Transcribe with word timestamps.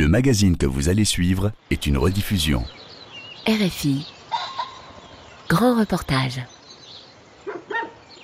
Le 0.00 0.08
magazine 0.08 0.56
que 0.56 0.64
vous 0.64 0.88
allez 0.88 1.04
suivre 1.04 1.52
est 1.70 1.84
une 1.84 1.98
rediffusion. 1.98 2.64
RFI. 3.46 4.06
Grand 5.46 5.78
reportage. 5.78 6.40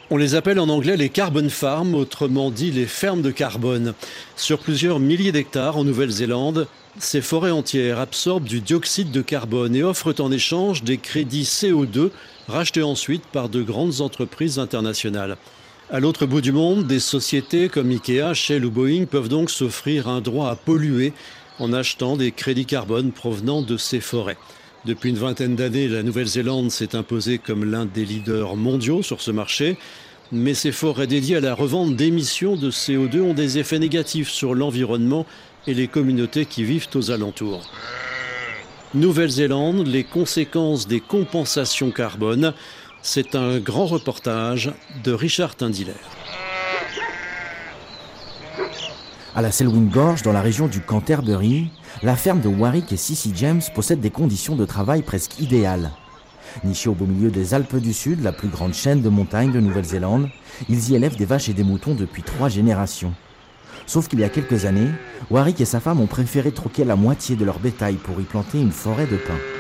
On 0.09 0.17
les 0.17 0.35
appelle 0.35 0.59
en 0.59 0.71
anglais 0.71 0.97
les 0.97 1.11
carbon 1.11 1.51
farms, 1.51 1.95
autrement 1.95 2.51
dit 2.51 2.71
les 2.71 2.87
fermes 2.87 3.21
de 3.21 3.31
carbone. 3.31 3.93
Sur 4.37 4.59
plusieurs 4.59 5.01
milliers 5.01 5.33
d'hectares 5.33 5.77
en 5.77 5.85
Nouvelle-Zélande, 5.85 6.67
ces 6.99 7.21
forêts 7.21 7.51
entières 7.51 8.01
absorbent 8.01 8.49
du 8.49 8.63
dioxyde 8.63 9.11
de 9.11 9.21
carbone 9.21 9.77
et 9.77 9.83
offrent 9.83 10.19
en 10.19 10.33
échange 10.33 10.83
des 10.83 10.97
crédits 10.97 11.43
CO2 11.43 12.09
rachetés 12.49 12.85
ensuite 12.85 13.27
par 13.27 13.51
de 13.51 13.63
grandes 13.63 14.01
entreprises 14.01 14.59
internationales. 14.59 15.37
À 15.91 16.01
l'autre 16.01 16.25
bout 16.25 16.41
du 16.41 16.53
monde, 16.53 16.87
des 16.87 17.01
sociétés 17.01 17.69
comme 17.69 17.91
Ikea, 17.91 18.33
Shell 18.33 18.65
ou 18.65 18.71
Boeing 18.71 19.05
peuvent 19.05 19.29
donc 19.29 19.51
s'offrir 19.51 20.09
un 20.09 20.23
droit 20.23 20.49
à 20.49 20.57
polluer 20.57 21.13
en 21.59 21.73
achetant 21.73 22.17
des 22.17 22.33
crédits 22.33 22.67
carbone 22.67 23.13
provenant 23.13 23.63
de 23.63 23.77
ces 23.77 24.01
forêts. 24.01 24.37
Depuis 24.85 25.11
une 25.11 25.17
vingtaine 25.17 25.57
d'années, 25.57 25.89
la 25.89 26.03
Nouvelle-Zélande 26.03 26.71
s'est 26.71 26.95
imposée 26.95 27.39
comme 27.39 27.71
l'un 27.71 27.87
des 27.87 28.05
leaders 28.05 28.57
mondiaux 28.57 29.03
sur 29.03 29.21
ce 29.21 29.31
marché. 29.31 29.79
Mais 30.33 30.55
ces 30.55 30.73
forêts 30.73 31.07
dédiées 31.07 31.37
à 31.37 31.41
la 31.41 31.55
revente 31.55 31.97
d'émissions 31.97 32.57
de 32.57 32.71
CO2 32.71 33.21
ont 33.21 33.35
des 33.35 33.59
effets 33.59 33.79
négatifs 33.79 34.29
sur 34.29 34.55
l'environnement 34.55 35.27
et 35.67 35.75
les 35.75 35.89
communautés 35.89 36.47
qui 36.47 36.65
vivent 36.65 36.89
aux 36.95 37.11
alentours. 37.11 37.69
Nouvelle-Zélande, 38.95 39.87
les 39.87 40.05
conséquences 40.05 40.87
des 40.87 41.01
compensations 41.01 41.91
carbone. 41.91 42.55
C'est 43.03 43.35
un 43.35 43.59
grand 43.59 43.87
reportage 43.87 44.73
de 45.05 45.13
Richard 45.13 45.55
Tindiller. 45.57 45.93
À 49.37 49.43
la 49.43 49.53
Selwyn 49.53 49.91
Gorge, 49.91 50.23
dans 50.23 50.33
la 50.33 50.41
région 50.41 50.67
du 50.67 50.81
Canterbury, 50.81 51.71
la 52.03 52.17
ferme 52.17 52.41
de 52.41 52.49
Warwick 52.49 52.91
et 52.91 52.97
Sissy 52.97 53.35
James 53.37 53.61
possède 53.75 54.01
des 54.01 54.09
conditions 54.09 54.57
de 54.57 54.65
travail 54.65 55.03
presque 55.03 55.39
idéales. 55.39 55.91
Nichés 56.65 56.89
au 56.89 56.95
beau 56.95 57.05
milieu 57.05 57.31
des 57.31 57.53
Alpes 57.53 57.77
du 57.77 57.93
Sud, 57.93 58.23
la 58.23 58.33
plus 58.33 58.49
grande 58.49 58.73
chaîne 58.73 59.03
de 59.03 59.11
montagnes 59.11 59.53
de 59.53 59.61
Nouvelle-Zélande, 59.61 60.31
ils 60.71 60.89
y 60.89 60.95
élèvent 60.95 61.19
des 61.19 61.27
vaches 61.27 61.51
et 61.51 61.53
des 61.53 61.65
moutons 61.65 61.95
depuis 61.95 62.23
trois 62.23 62.49
générations. 62.49 63.13
Sauf 63.85 64.09
qu'il 64.09 64.21
y 64.21 64.25
a 64.25 64.31
quelques 64.31 64.65
années, 64.65 64.89
Warwick 65.31 65.61
et 65.61 65.67
sa 65.67 65.81
femme 65.81 66.01
ont 66.01 66.07
préféré 66.07 66.51
troquer 66.51 66.87
la 66.87 66.97
moitié 66.97 67.37
de 67.37 67.45
leur 67.45 67.59
bétail 67.59 67.97
pour 67.97 68.19
y 68.19 68.25
planter 68.25 68.59
une 68.59 68.73
forêt 68.73 69.07
de 69.07 69.19
pins. 69.19 69.56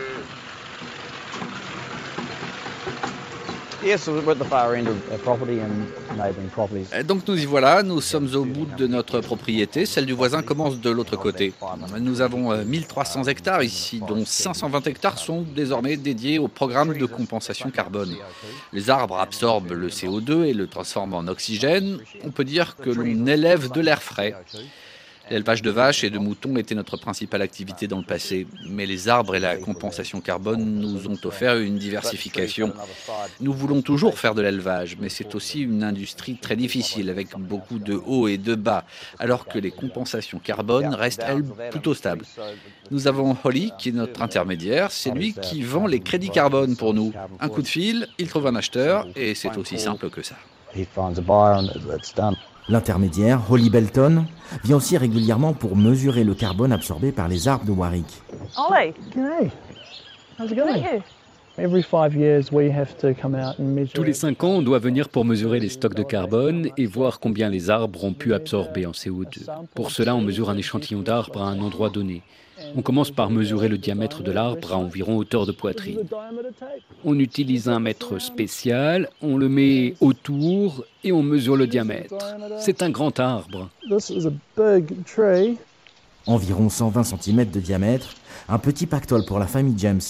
Donc 7.05 7.23
nous 7.29 7.41
y 7.41 7.45
voilà, 7.45 7.85
nous 7.85 8.01
sommes 8.01 8.29
au 8.35 8.45
bout 8.45 8.67
de 8.77 8.87
notre 8.89 9.21
propriété, 9.21 9.87
celle 9.87 10.07
du 10.07 10.13
voisin 10.13 10.43
commence 10.43 10.81
de 10.81 10.91
l'autre 10.91 11.17
côté. 11.17 11.53
Nous 12.01 12.21
avons 12.21 12.57
1300 12.65 13.21
euh, 13.21 13.31
hectares 13.31 13.63
ici, 13.63 14.01
dont 14.01 14.25
520 14.25 14.87
hectares 14.89 15.19
sont 15.19 15.43
désormais 15.43 15.97
dédiés 15.97 16.41
au 16.41 16.49
programme 16.49 16.99
de 16.99 17.07
compensation 17.07 17.71
carbone. 17.71 18.17
Les 18.73 18.91
arbres 18.91 19.19
absorbent 19.19 19.75
le 19.75 19.89
CO2 19.89 20.45
et 20.47 20.53
le 20.53 20.67
transforment 20.67 21.15
en 21.15 21.29
oxygène. 21.29 21.99
On 22.25 22.31
peut 22.31 22.45
dire 22.45 22.77
que 22.77 22.91
l'on 22.91 23.27
élève 23.27 23.71
de 23.71 23.81
l'air 23.81 24.03
frais. 24.03 24.35
L'élevage 25.29 25.63
de 25.63 25.71
vaches 25.71 26.05
et 26.05 26.11
de 26.11 26.19
moutons 26.19 26.57
était 26.57 26.77
notre 26.77 26.97
principale 26.97 27.43
activité 27.43 27.89
dans 27.89 27.99
le 27.99 28.05
passé, 28.05 28.47
mais 28.69 28.87
les 28.87 29.09
arbres 29.09 29.35
et 29.35 29.41
la 29.41 29.57
compensation 29.57 30.21
carbone 30.21 30.65
nous 30.65 31.09
ont 31.09 31.19
offert 31.25 31.57
une 31.57 31.79
diversification. 31.79 32.73
Nous 33.41 33.53
voulons 33.53 33.83
toujours 33.83 34.19
faire 34.19 34.37
de 34.37 34.43
l'élevage, 34.43 34.97
mais 35.01 35.09
c'est 35.09 35.35
aussi 35.35 35.63
une 35.63 35.83
industrie 35.83 36.37
très 36.37 36.55
difficile 36.55 37.11
avec 37.11 37.37
beaucoup 37.37 37.81
de 37.81 37.95
hauts 37.95 38.29
et 38.29 38.39
de 38.39 38.55
bas, 38.55 38.85
alors 39.19 39.47
que 39.47 39.59
les 39.59 39.73
compensations 39.73 40.39
carbone 40.39 40.95
restent, 40.95 41.25
elles, 41.27 41.45
plutôt 41.71 41.95
stables. 41.95 42.25
Nous 42.93 43.09
avons 43.09 43.37
Holly, 43.43 43.73
qui 43.79 43.89
est 43.89 43.93
notre 43.93 44.23
intermédiaire, 44.23 44.93
c'est 44.93 45.11
lui 45.11 45.35
qui 45.35 45.63
vend 45.63 45.87
les 45.87 46.01
crédits 46.01 46.31
carbone 46.31 46.77
pour 46.77 46.95
nous. 46.95 47.13
Un 47.41 47.49
coup 47.49 47.63
de 47.63 47.69
fil, 47.69 48.07
il 48.19 48.29
trouve 48.29 48.47
un 48.47 48.55
acheteur, 48.55 49.07
et 49.17 49.35
c'est 49.35 49.57
aussi 49.57 49.79
simple 49.79 50.09
que 50.09 50.23
ça. 50.23 50.37
L'intermédiaire, 52.69 53.41
Holly 53.49 53.71
Belton, 53.71 54.25
vient 54.65 54.77
aussi 54.77 54.97
régulièrement 54.97 55.53
pour 55.53 55.77
mesurer 55.77 56.25
le 56.25 56.35
carbone 56.35 56.73
absorbé 56.73 57.13
par 57.13 57.29
les 57.29 57.47
arbres 57.47 57.65
de 57.65 57.71
Warwick. 57.71 58.23
Hey, 58.73 58.93
how's 60.39 60.51
it 60.51 60.57
going? 60.57 61.03
At 61.59 61.63
you. 61.63 61.67
Every 61.67 61.83
five 61.83 62.15
years, 62.15 62.51
we 62.53 62.71
have 62.71 62.97
to 62.99 63.15
come 63.15 63.35
out 63.35 63.59
and 63.59 63.75
measure. 63.75 63.93
Tous 63.95 64.05
les 64.05 64.13
cinq 64.13 64.45
ans, 64.45 64.57
on 64.57 64.63
doit 64.63 64.79
venir 64.79 65.09
pour 65.09 65.25
mesurer 65.25 65.61
les 65.61 65.69
stocks 65.69 65.95
de 65.95 66.03
carbone 66.03 66.69
et 66.77 66.87
voir 66.87 67.21
combien 67.21 67.49
les 67.49 67.71
arbres 67.71 68.05
ont 68.05 68.15
pu 68.15 68.35
absorber 68.35 68.87
en 68.87 68.93
CO2. 68.93 69.47
Pour 69.75 69.91
cela, 69.91 70.15
on 70.15 70.21
mesure 70.21 70.51
un 70.51 70.57
échantillon 70.57 71.03
d'arbres 71.03 71.43
à 71.43 71.47
un 71.47 71.61
endroit 71.61 71.91
donné. 71.91 72.23
On 72.75 72.83
commence 72.83 73.11
par 73.11 73.31
mesurer 73.31 73.69
le 73.69 73.79
diamètre 73.79 74.23
de 74.23 74.33
l'arbre 74.33 74.73
à 74.73 74.77
environ 74.77 75.17
hauteur 75.17 75.47
de 75.47 75.53
poitrine. 75.53 76.01
On 77.05 77.19
utilise 77.19 77.69
un 77.69 77.81
mètre 77.81 78.19
spécial, 78.19 79.11
on 79.21 79.37
le 79.37 79.49
met 79.49 79.95
autour 80.01 80.85
et 81.05 81.13
on 81.13 81.23
mesure 81.23 81.57
le 81.57 81.67
diamètre. 81.67 82.15
C'est 82.59 82.83
un 82.83 82.91
grand 82.91 83.21
arbre. 83.21 83.69
This 83.89 84.11
is 84.11 84.27
a 84.27 84.33
big 84.57 85.05
tree. 85.05 85.59
Environ 86.27 86.69
120 86.69 87.05
cm 87.05 87.51
de 87.51 87.61
diamètre, 87.61 88.15
un 88.49 88.59
petit 88.59 88.87
pactole 88.87 89.25
pour 89.27 89.39
la 89.39 89.47
famille 89.47 89.77
James. 89.77 90.01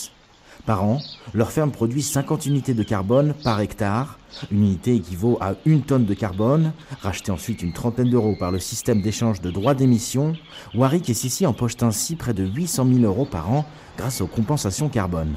Par 0.67 0.83
an, 0.83 1.01
leur 1.33 1.53
ferme 1.53 1.71
produit 1.71 2.03
50 2.03 2.47
unités 2.47 2.75
de 2.75 2.83
carbone 2.83 3.35
par 3.45 3.61
hectare. 3.61 4.19
Une 4.51 4.65
unité 4.65 4.97
équivaut 4.97 5.39
à 5.41 5.55
une 5.65 5.83
tonne 5.83 6.05
de 6.05 6.13
carbone, 6.13 6.73
rachetée 7.03 7.31
ensuite 7.31 7.63
une 7.63 7.73
trentaine 7.73 8.11
d'euros 8.11 8.35
par 8.37 8.51
le 8.51 8.59
système 8.59 9.01
d'échange 9.01 9.41
de 9.41 9.53
droits 9.53 9.75
d'émission. 9.75 10.35
Warwick 10.75 11.09
et 11.09 11.15
Sissi 11.15 11.47
empochent 11.47 11.83
ainsi 11.83 12.17
près 12.17 12.35
de 12.35 12.45
800 12.45 12.87
000 12.95 13.05
euros 13.05 13.27
par 13.27 13.51
an 13.51 13.65
grâce 13.97 14.21
aux 14.21 14.27
compensations 14.27 14.89
carbone. 14.89 15.37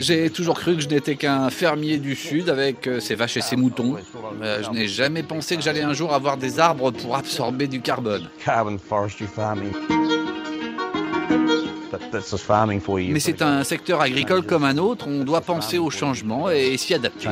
J'ai 0.00 0.30
toujours 0.30 0.58
cru 0.60 0.76
que 0.76 0.82
je 0.82 0.88
n'étais 0.88 1.16
qu'un 1.16 1.48
fermier 1.48 1.96
du 1.96 2.14
Sud 2.14 2.50
avec 2.50 2.86
euh, 2.86 3.00
ses 3.00 3.14
vaches 3.14 3.38
et 3.38 3.40
ses 3.40 3.56
moutons. 3.56 3.96
Euh, 4.42 4.62
je 4.62 4.70
n'ai 4.70 4.86
jamais 4.86 5.22
pensé 5.22 5.56
que 5.56 5.62
j'allais 5.62 5.82
un 5.82 5.94
jour 5.94 6.12
avoir 6.12 6.36
des 6.36 6.60
arbres 6.60 6.90
pour 6.90 7.16
absorber 7.16 7.66
du 7.66 7.80
carbone. 7.80 8.28
Mais 13.12 13.20
c'est 13.20 13.42
un 13.42 13.64
secteur 13.64 14.00
agricole 14.00 14.42
comme 14.44 14.64
un 14.64 14.78
autre, 14.78 15.06
on 15.08 15.24
doit 15.24 15.40
penser 15.40 15.78
au 15.78 15.90
changement 15.90 16.50
et 16.50 16.76
s'y 16.76 16.94
adapter. 16.94 17.28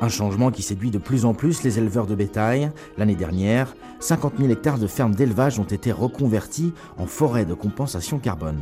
Un 0.00 0.08
changement 0.08 0.50
qui 0.50 0.62
séduit 0.62 0.90
de 0.90 0.98
plus 0.98 1.24
en 1.24 1.34
plus 1.34 1.62
les 1.62 1.78
éleveurs 1.78 2.06
de 2.06 2.14
bétail. 2.14 2.70
L'année 2.96 3.14
dernière, 3.16 3.74
50 4.00 4.34
000 4.38 4.50
hectares 4.50 4.78
de 4.78 4.86
fermes 4.86 5.14
d'élevage 5.14 5.58
ont 5.58 5.64
été 5.64 5.92
reconvertis 5.92 6.72
en 6.98 7.06
forêts 7.06 7.44
de 7.44 7.54
compensation 7.54 8.18
carbone. 8.18 8.60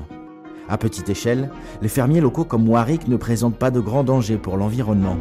À 0.68 0.78
petite 0.78 1.08
échelle, 1.08 1.50
les 1.82 1.88
fermiers 1.88 2.20
locaux 2.20 2.44
comme 2.44 2.68
Warwick 2.68 3.06
ne 3.06 3.16
présentent 3.16 3.58
pas 3.58 3.70
de 3.70 3.80
grands 3.80 4.04
dangers 4.04 4.38
pour 4.38 4.56
l'environnement. 4.56 5.16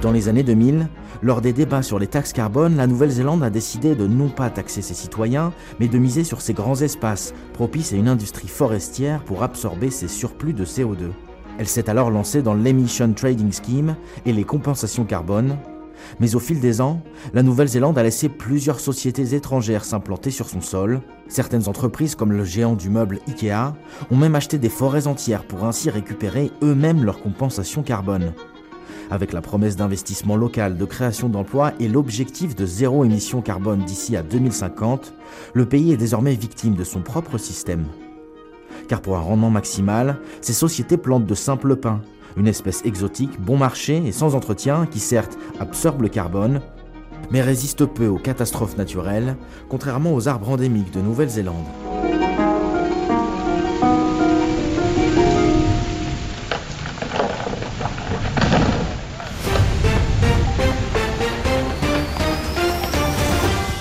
Dans 0.00 0.12
les 0.12 0.28
années 0.28 0.44
2000, 0.44 0.88
lors 1.22 1.40
des 1.40 1.52
débats 1.52 1.82
sur 1.82 1.98
les 1.98 2.06
taxes 2.06 2.32
carbone, 2.32 2.76
la 2.76 2.86
Nouvelle-Zélande 2.86 3.42
a 3.42 3.50
décidé 3.50 3.96
de 3.96 4.06
non 4.06 4.28
pas 4.28 4.48
taxer 4.48 4.80
ses 4.80 4.94
citoyens, 4.94 5.52
mais 5.80 5.88
de 5.88 5.98
miser 5.98 6.22
sur 6.22 6.40
ces 6.40 6.54
grands 6.54 6.80
espaces, 6.80 7.34
propices 7.52 7.92
à 7.92 7.96
une 7.96 8.06
industrie 8.06 8.46
forestière 8.46 9.24
pour 9.24 9.42
absorber 9.42 9.90
ces 9.90 10.06
surplus 10.06 10.52
de 10.52 10.64
CO2. 10.64 11.10
Elle 11.58 11.66
s'est 11.66 11.90
alors 11.90 12.12
lancée 12.12 12.42
dans 12.42 12.54
l'Emission 12.54 13.12
Trading 13.12 13.50
Scheme 13.52 13.96
et 14.24 14.32
les 14.32 14.44
compensations 14.44 15.04
carbone. 15.04 15.56
Mais 16.20 16.36
au 16.36 16.38
fil 16.38 16.60
des 16.60 16.80
ans, 16.80 17.02
la 17.34 17.42
Nouvelle-Zélande 17.42 17.98
a 17.98 18.04
laissé 18.04 18.28
plusieurs 18.28 18.78
sociétés 18.78 19.34
étrangères 19.34 19.84
s'implanter 19.84 20.30
sur 20.30 20.48
son 20.48 20.60
sol. 20.60 21.00
Certaines 21.26 21.68
entreprises, 21.68 22.14
comme 22.14 22.30
le 22.30 22.44
géant 22.44 22.76
du 22.76 22.88
meuble 22.88 23.18
Ikea, 23.26 23.74
ont 24.12 24.16
même 24.16 24.36
acheté 24.36 24.58
des 24.58 24.68
forêts 24.68 25.08
entières 25.08 25.42
pour 25.42 25.64
ainsi 25.64 25.90
récupérer 25.90 26.52
eux-mêmes 26.62 27.02
leurs 27.02 27.20
compensations 27.20 27.82
carbone. 27.82 28.32
Avec 29.10 29.32
la 29.32 29.40
promesse 29.40 29.76
d'investissement 29.76 30.36
local, 30.36 30.76
de 30.76 30.84
création 30.84 31.28
d'emplois 31.28 31.72
et 31.80 31.88
l'objectif 31.88 32.54
de 32.54 32.66
zéro 32.66 33.04
émission 33.04 33.40
carbone 33.40 33.84
d'ici 33.84 34.16
à 34.16 34.22
2050, 34.22 35.14
le 35.54 35.66
pays 35.66 35.92
est 35.92 35.96
désormais 35.96 36.34
victime 36.34 36.74
de 36.74 36.84
son 36.84 37.00
propre 37.00 37.38
système. 37.38 37.86
Car 38.86 39.00
pour 39.00 39.16
un 39.16 39.20
rendement 39.20 39.50
maximal, 39.50 40.18
ces 40.42 40.52
sociétés 40.52 40.98
plantent 40.98 41.26
de 41.26 41.34
simples 41.34 41.76
pins, 41.76 42.02
une 42.36 42.46
espèce 42.46 42.84
exotique, 42.84 43.40
bon 43.40 43.56
marché 43.56 44.02
et 44.04 44.12
sans 44.12 44.34
entretien 44.34 44.86
qui 44.86 45.00
certes 45.00 45.38
absorbe 45.58 46.02
le 46.02 46.08
carbone, 46.08 46.60
mais 47.30 47.40
résiste 47.40 47.86
peu 47.86 48.06
aux 48.06 48.18
catastrophes 48.18 48.76
naturelles, 48.76 49.36
contrairement 49.70 50.14
aux 50.14 50.28
arbres 50.28 50.50
endémiques 50.50 50.92
de 50.92 51.00
Nouvelle-Zélande. 51.00 51.66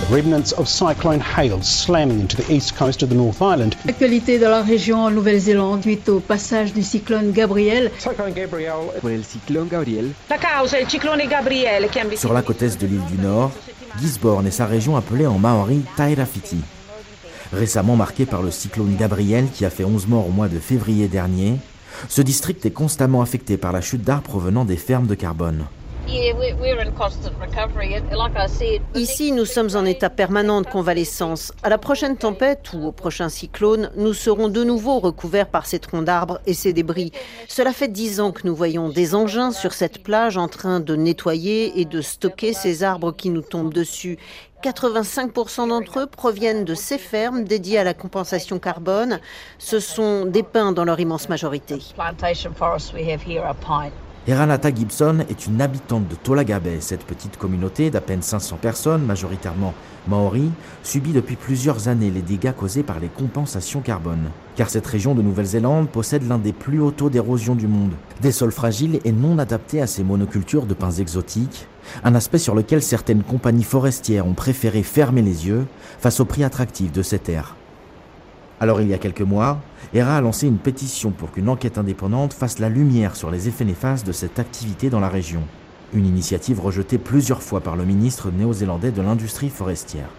Remnants 0.09 0.53
of 0.53 0.67
cyclone 0.67 1.19
hail 1.19 1.61
slamming 1.61 2.19
into 2.19 2.37
the 2.37 2.53
east 2.53 2.75
coast 2.77 3.03
of 3.03 3.09
the 3.09 3.15
North 3.15 3.41
Island. 3.41 3.75
L'actualité 3.85 4.39
dans 4.39 4.49
la 4.49 4.61
région 4.61 5.03
en 5.03 5.11
Nouvelle-Zélande 5.11 5.81
suite 5.81 6.07
au 6.09 6.19
passage 6.19 6.73
du 6.73 6.81
cyclone 6.81 7.31
Gabriel. 7.31 7.91
Cyclone 7.97 8.33
Gabriel. 8.33 8.73
el 9.03 9.25
ciclone 9.25 9.67
Gabriel? 9.67 10.11
La 10.29 10.37
il 10.79 10.87
ciclone 10.87 11.27
Gabriele 11.27 11.89
che 11.89 11.99
ha 11.99 12.15
Sur 12.15 12.33
la 12.33 12.41
côte 12.41 12.61
est 12.61 12.79
de 12.79 12.87
l'île 12.87 13.05
du 13.05 13.17
Nord, 13.17 13.51
Gisborne 13.99 14.47
et 14.47 14.51
sa 14.51 14.65
région 14.65 14.95
appelée 14.95 15.27
en 15.27 15.39
maori 15.39 15.83
Tairafiti. 15.95 16.61
Récemment 17.51 17.95
marqué 17.95 18.25
par 18.25 18.41
le 18.41 18.51
cyclone 18.51 18.95
Gabriel 18.97 19.47
qui 19.53 19.65
a 19.65 19.69
fait 19.69 19.83
11 19.83 20.07
morts 20.07 20.27
au 20.27 20.31
mois 20.31 20.47
de 20.47 20.59
février 20.59 21.07
dernier, 21.07 21.57
ce 22.07 22.21
district 22.21 22.65
est 22.65 22.71
constamment 22.71 23.21
affecté 23.21 23.57
par 23.57 23.71
la 23.71 23.81
chute 23.81 24.03
d'arbres 24.03 24.29
provenant 24.29 24.65
des 24.65 24.77
fermes 24.77 25.07
de 25.07 25.15
carbone. 25.15 25.65
Ici, 28.95 29.33
nous 29.33 29.45
sommes 29.45 29.75
en 29.75 29.83
état 29.83 30.09
permanent 30.09 30.61
de 30.61 30.67
convalescence. 30.67 31.51
À 31.63 31.69
la 31.69 31.77
prochaine 31.77 32.17
tempête 32.17 32.71
ou 32.73 32.87
au 32.87 32.91
prochain 32.93 33.27
cyclone, 33.27 33.91
nous 33.97 34.13
serons 34.13 34.47
de 34.47 34.63
nouveau 34.63 34.99
recouverts 34.99 35.49
par 35.49 35.65
ces 35.65 35.79
troncs 35.79 36.05
d'arbres 36.05 36.39
et 36.45 36.53
ces 36.53 36.71
débris. 36.71 37.11
Cela 37.47 37.73
fait 37.73 37.89
dix 37.89 38.21
ans 38.21 38.31
que 38.31 38.47
nous 38.47 38.55
voyons 38.55 38.89
des 38.89 39.15
engins 39.15 39.51
sur 39.51 39.73
cette 39.73 40.01
plage 40.01 40.37
en 40.37 40.47
train 40.47 40.79
de 40.79 40.95
nettoyer 40.95 41.79
et 41.79 41.85
de 41.85 42.01
stocker 42.01 42.53
ces 42.53 42.83
arbres 42.83 43.11
qui 43.11 43.29
nous 43.29 43.41
tombent 43.41 43.73
dessus. 43.73 44.17
85% 44.63 45.67
d'entre 45.67 45.99
eux 45.99 46.07
proviennent 46.07 46.63
de 46.65 46.73
ces 46.73 46.97
fermes 46.97 47.43
dédiées 47.43 47.79
à 47.79 47.83
la 47.83 47.93
compensation 47.93 48.59
carbone. 48.59 49.19
Ce 49.59 49.79
sont 49.79 50.25
des 50.25 50.43
pins 50.43 50.71
dans 50.71 50.85
leur 50.85 50.99
immense 50.99 51.29
majorité. 51.29 51.79
Eranata 54.29 54.75
Gibson 54.75 55.19
est 55.29 55.47
une 55.47 55.61
habitante 55.61 56.09
de 56.09 56.15
Tolaga 56.15 56.59
Bay. 56.59 56.79
Cette 56.81 57.05
petite 57.05 57.37
communauté 57.37 57.89
d'à 57.89 58.01
peine 58.01 58.21
500 58.21 58.57
personnes, 58.61 59.05
majoritairement 59.05 59.73
maoris, 60.05 60.51
subit 60.83 61.13
depuis 61.13 61.37
plusieurs 61.37 61.87
années 61.87 62.11
les 62.11 62.21
dégâts 62.21 62.51
causés 62.51 62.83
par 62.83 62.99
les 62.99 63.07
compensations 63.07 63.79
carbone. 63.79 64.29
Car 64.57 64.69
cette 64.69 64.85
région 64.85 65.15
de 65.15 65.21
Nouvelle-Zélande 65.21 65.87
possède 65.87 66.27
l'un 66.27 66.39
des 66.39 66.51
plus 66.51 66.81
hauts 66.81 66.91
taux 66.91 67.09
d'érosion 67.09 67.55
du 67.55 67.67
monde. 67.67 67.93
Des 68.21 68.33
sols 68.33 68.51
fragiles 68.51 68.99
et 69.05 69.13
non 69.13 69.39
adaptés 69.39 69.81
à 69.81 69.87
ces 69.87 70.03
monocultures 70.03 70.65
de 70.65 70.73
pins 70.73 70.91
exotiques, 70.91 71.65
un 72.03 72.13
aspect 72.13 72.37
sur 72.37 72.53
lequel 72.53 72.83
certaines 72.83 73.23
compagnies 73.23 73.63
forestières 73.63 74.27
ont 74.27 74.33
préféré 74.33 74.83
fermer 74.83 75.21
les 75.21 75.47
yeux 75.47 75.65
face 75.99 76.19
au 76.19 76.25
prix 76.25 76.43
attractif 76.43 76.91
de 76.91 77.01
ces 77.01 77.19
terres. 77.19 77.55
Alors 78.59 78.81
il 78.81 78.87
y 78.87 78.93
a 78.93 78.97
quelques 78.97 79.21
mois, 79.21 79.59
ERA 79.93 80.17
a 80.17 80.21
lancé 80.21 80.47
une 80.47 80.57
pétition 80.57 81.11
pour 81.11 81.31
qu'une 81.31 81.47
enquête 81.47 81.77
indépendante 81.77 82.33
fasse 82.33 82.57
la 82.57 82.69
lumière 82.69 83.15
sur 83.15 83.29
les 83.29 83.47
effets 83.47 83.65
néfastes 83.65 84.07
de 84.07 84.11
cette 84.11 84.39
activité 84.39 84.89
dans 84.89 84.99
la 84.99 85.09
région. 85.09 85.41
Une 85.93 86.07
initiative 86.07 86.59
rejetée 86.59 86.97
plusieurs 86.97 87.43
fois 87.43 87.61
par 87.61 87.75
le 87.75 87.85
ministre 87.85 88.31
néo-zélandais 88.31 88.91
de 88.91 89.01
l'industrie 89.01 89.49
forestière. 89.49 90.09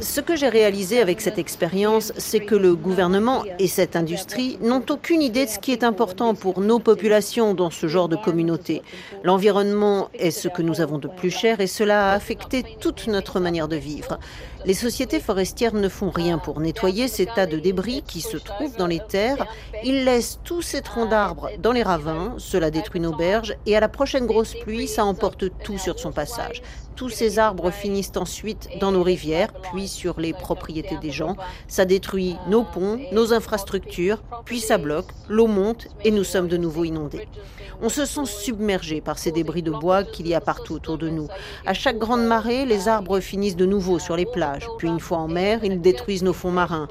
Ce 0.00 0.20
que 0.20 0.36
j'ai 0.36 0.48
réalisé 0.48 1.00
avec 1.00 1.20
cette 1.20 1.38
expérience, 1.38 2.12
c'est 2.16 2.40
que 2.40 2.54
le 2.54 2.74
gouvernement 2.74 3.44
et 3.58 3.68
cette 3.68 3.96
industrie 3.96 4.58
n'ont 4.62 4.84
aucune 4.88 5.20
idée 5.22 5.44
de 5.44 5.50
ce 5.50 5.58
qui 5.58 5.72
est 5.72 5.84
important 5.84 6.34
pour 6.34 6.60
nos 6.60 6.78
populations 6.78 7.54
dans 7.54 7.70
ce 7.70 7.86
genre 7.86 8.08
de 8.08 8.16
communauté. 8.16 8.82
L'environnement 9.22 10.08
est 10.14 10.30
ce 10.30 10.48
que 10.48 10.62
nous 10.62 10.80
avons 10.80 10.98
de 10.98 11.08
plus 11.08 11.30
cher 11.30 11.60
et 11.60 11.66
cela 11.66 12.10
a 12.10 12.14
affecté 12.14 12.64
toute 12.80 13.06
notre 13.08 13.40
manière 13.40 13.68
de 13.68 13.76
vivre. 13.76 14.18
Les 14.66 14.74
sociétés 14.74 15.20
forestières 15.20 15.74
ne 15.74 15.90
font 15.90 16.08
rien 16.08 16.38
pour 16.38 16.58
nettoyer 16.58 17.06
ces 17.06 17.26
tas 17.26 17.44
de 17.46 17.58
débris 17.58 18.02
qui 18.02 18.22
se 18.22 18.38
trouvent 18.38 18.76
dans 18.76 18.86
les 18.86 19.00
terres. 19.00 19.46
Ils 19.82 20.04
laissent 20.04 20.40
tous 20.42 20.62
ces 20.62 20.80
troncs 20.80 21.10
d'arbres 21.10 21.50
dans 21.58 21.72
les 21.72 21.82
ravins, 21.82 22.34
cela 22.38 22.70
détruit 22.70 23.00
nos 23.00 23.14
berges 23.14 23.54
et 23.66 23.76
à 23.76 23.80
la 23.80 23.88
prochaine 23.88 24.26
grosse 24.26 24.54
pluie, 24.54 24.88
ça 24.88 25.04
emporte 25.04 25.44
tout 25.62 25.76
sur 25.76 25.98
son 25.98 26.12
passage. 26.12 26.62
Tous 26.96 27.08
ces 27.08 27.40
arbres 27.40 27.70
finissent 27.70 28.12
ensuite 28.16 28.68
dans 28.80 28.92
nos 28.92 29.02
rivières, 29.02 29.52
puis 29.52 29.88
sur 29.88 30.20
les 30.20 30.32
propriétés 30.32 30.96
des 30.98 31.10
gens. 31.10 31.36
Ça 31.66 31.84
détruit 31.84 32.36
nos 32.48 32.62
ponts, 32.62 33.00
nos 33.10 33.32
infrastructures, 33.32 34.22
puis 34.44 34.60
ça 34.60 34.78
bloque, 34.78 35.08
l'eau 35.28 35.48
monte 35.48 35.88
et 36.04 36.12
nous 36.12 36.22
sommes 36.22 36.46
de 36.46 36.56
nouveau 36.56 36.84
inondés. 36.84 37.26
On 37.82 37.88
se 37.88 38.04
sent 38.04 38.26
submergé 38.26 39.00
par 39.00 39.18
ces 39.18 39.32
débris 39.32 39.62
de 39.62 39.72
bois 39.72 40.04
qu'il 40.04 40.28
y 40.28 40.34
a 40.34 40.40
partout 40.40 40.74
autour 40.74 40.96
de 40.96 41.08
nous. 41.08 41.26
À 41.66 41.74
chaque 41.74 41.98
grande 41.98 42.24
marée, 42.24 42.64
les 42.64 42.86
arbres 42.86 43.18
finissent 43.18 43.56
de 43.56 43.66
nouveau 43.66 43.98
sur 43.98 44.16
les 44.16 44.26
plages, 44.26 44.53
puis 44.78 44.88
une 44.88 45.00
fois 45.00 45.18
en 45.18 45.28
mer, 45.28 45.64
ils 45.64 45.80
détruisent 45.80 46.22
nos 46.22 46.32
fonds 46.32 46.50
marins. 46.50 46.88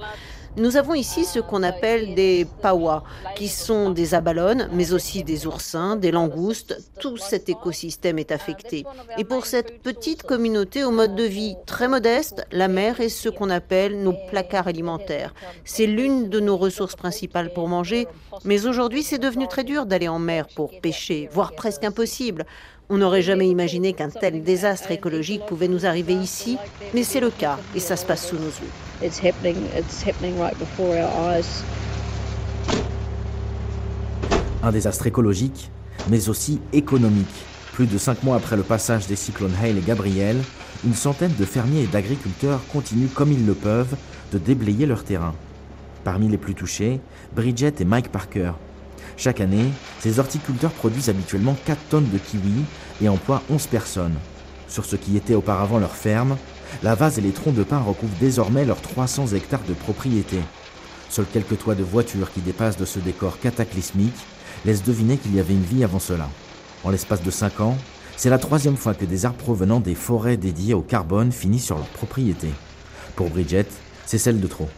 Nous 0.55 0.77
avons 0.77 0.93
ici 0.93 1.25
ce 1.25 1.39
qu'on 1.39 1.63
appelle 1.63 2.13
des 2.13 2.45
pawas, 2.61 3.03
qui 3.35 3.47
sont 3.47 3.89
des 3.89 4.13
abalones, 4.13 4.69
mais 4.71 4.93
aussi 4.93 5.23
des 5.23 5.47
oursins, 5.47 5.95
des 5.95 6.11
langoustes. 6.11 6.77
Tout 6.99 7.17
cet 7.17 7.49
écosystème 7.49 8.19
est 8.19 8.31
affecté. 8.31 8.85
Et 9.17 9.23
pour 9.23 9.47
cette 9.47 9.81
petite 9.81 10.21
communauté 10.21 10.83
au 10.83 10.91
mode 10.91 11.15
de 11.15 11.23
vie 11.23 11.55
très 11.65 11.87
modeste, 11.87 12.45
la 12.51 12.67
mer 12.67 13.01
est 13.01 13.09
ce 13.09 13.29
qu'on 13.29 13.49
appelle 13.49 14.03
nos 14.03 14.13
placards 14.29 14.67
alimentaires. 14.67 15.33
C'est 15.65 15.87
l'une 15.87 16.29
de 16.29 16.39
nos 16.39 16.55
ressources 16.55 16.95
principales 16.95 17.51
pour 17.51 17.67
manger, 17.67 18.07
mais 18.45 18.67
aujourd'hui 18.67 19.01
c'est 19.01 19.17
devenu 19.17 19.47
très 19.47 19.63
dur 19.63 19.87
d'aller 19.87 20.07
en 20.07 20.19
mer 20.19 20.45
pour 20.55 20.79
pêcher, 20.81 21.29
voire 21.31 21.53
presque 21.53 21.83
impossible. 21.83 22.45
On 22.89 22.97
n'aurait 22.97 23.21
jamais 23.21 23.47
imaginé 23.47 23.93
qu'un 23.93 24.09
tel 24.09 24.43
désastre 24.43 24.91
écologique 24.91 25.45
pouvait 25.45 25.69
nous 25.69 25.85
arriver 25.85 26.13
ici, 26.13 26.57
mais 26.93 27.03
c'est 27.03 27.21
le 27.21 27.29
cas 27.29 27.57
et 27.75 27.79
ça 27.79 27.95
se 27.95 28.05
passe 28.05 28.27
sous 28.27 28.35
nos 28.35 28.47
yeux. 28.47 29.09
Un 34.61 34.71
désastre 34.71 35.07
écologique, 35.07 35.71
mais 36.09 36.29
aussi 36.29 36.59
économique. 36.73 37.27
Plus 37.73 37.87
de 37.87 37.97
cinq 37.97 38.21
mois 38.23 38.35
après 38.35 38.57
le 38.57 38.63
passage 38.63 39.07
des 39.07 39.15
cyclones 39.15 39.55
Hale 39.61 39.77
et 39.77 39.81
Gabriel, 39.81 40.37
une 40.85 40.93
centaine 40.93 41.33
de 41.39 41.45
fermiers 41.45 41.83
et 41.83 41.87
d'agriculteurs 41.87 42.59
continuent 42.71 43.07
comme 43.13 43.31
ils 43.31 43.45
le 43.45 43.53
peuvent 43.53 43.95
de 44.31 44.37
déblayer 44.37 44.85
leur 44.85 45.03
terrain. 45.03 45.33
Parmi 46.03 46.27
les 46.27 46.37
plus 46.37 46.53
touchés, 46.53 46.99
Bridget 47.33 47.75
et 47.79 47.85
Mike 47.85 48.11
Parker, 48.11 48.51
chaque 49.17 49.41
année, 49.41 49.69
ces 49.99 50.19
horticulteurs 50.19 50.71
produisent 50.71 51.09
habituellement 51.09 51.55
4 51.65 51.79
tonnes 51.89 52.09
de 52.11 52.17
kiwis 52.17 52.65
et 53.01 53.09
emploient 53.09 53.43
11 53.49 53.67
personnes. 53.67 54.15
Sur 54.67 54.85
ce 54.85 54.95
qui 54.95 55.17
était 55.17 55.35
auparavant 55.35 55.79
leur 55.79 55.95
ferme, 55.95 56.37
la 56.81 56.95
vase 56.95 57.19
et 57.19 57.21
les 57.21 57.31
troncs 57.31 57.53
de 57.53 57.63
pin 57.63 57.79
recouvrent 57.79 58.17
désormais 58.19 58.65
leurs 58.65 58.81
300 58.81 59.27
hectares 59.33 59.63
de 59.67 59.73
propriété. 59.73 60.37
Seuls 61.09 61.27
quelques 61.31 61.59
toits 61.59 61.75
de 61.75 61.83
voitures 61.83 62.31
qui 62.31 62.41
dépassent 62.41 62.77
de 62.77 62.85
ce 62.85 62.99
décor 62.99 63.39
cataclysmique 63.39 64.17
laissent 64.65 64.83
deviner 64.83 65.17
qu'il 65.17 65.35
y 65.35 65.39
avait 65.39 65.53
une 65.53 65.63
vie 65.63 65.83
avant 65.83 65.99
cela. 65.99 66.27
En 66.83 66.89
l'espace 66.89 67.21
de 67.21 67.31
5 67.31 67.61
ans, 67.61 67.77
c'est 68.17 68.29
la 68.29 68.39
troisième 68.39 68.77
fois 68.77 68.93
que 68.93 69.05
des 69.05 69.25
arbres 69.25 69.37
provenant 69.37 69.79
des 69.79 69.95
forêts 69.95 70.37
dédiées 70.37 70.73
au 70.73 70.81
carbone 70.81 71.31
finissent 71.31 71.65
sur 71.65 71.77
leur 71.77 71.87
propriété. 71.87 72.49
Pour 73.15 73.29
Bridget, 73.29 73.67
c'est 74.05 74.17
celle 74.17 74.39
de 74.39 74.47
trop. 74.47 74.69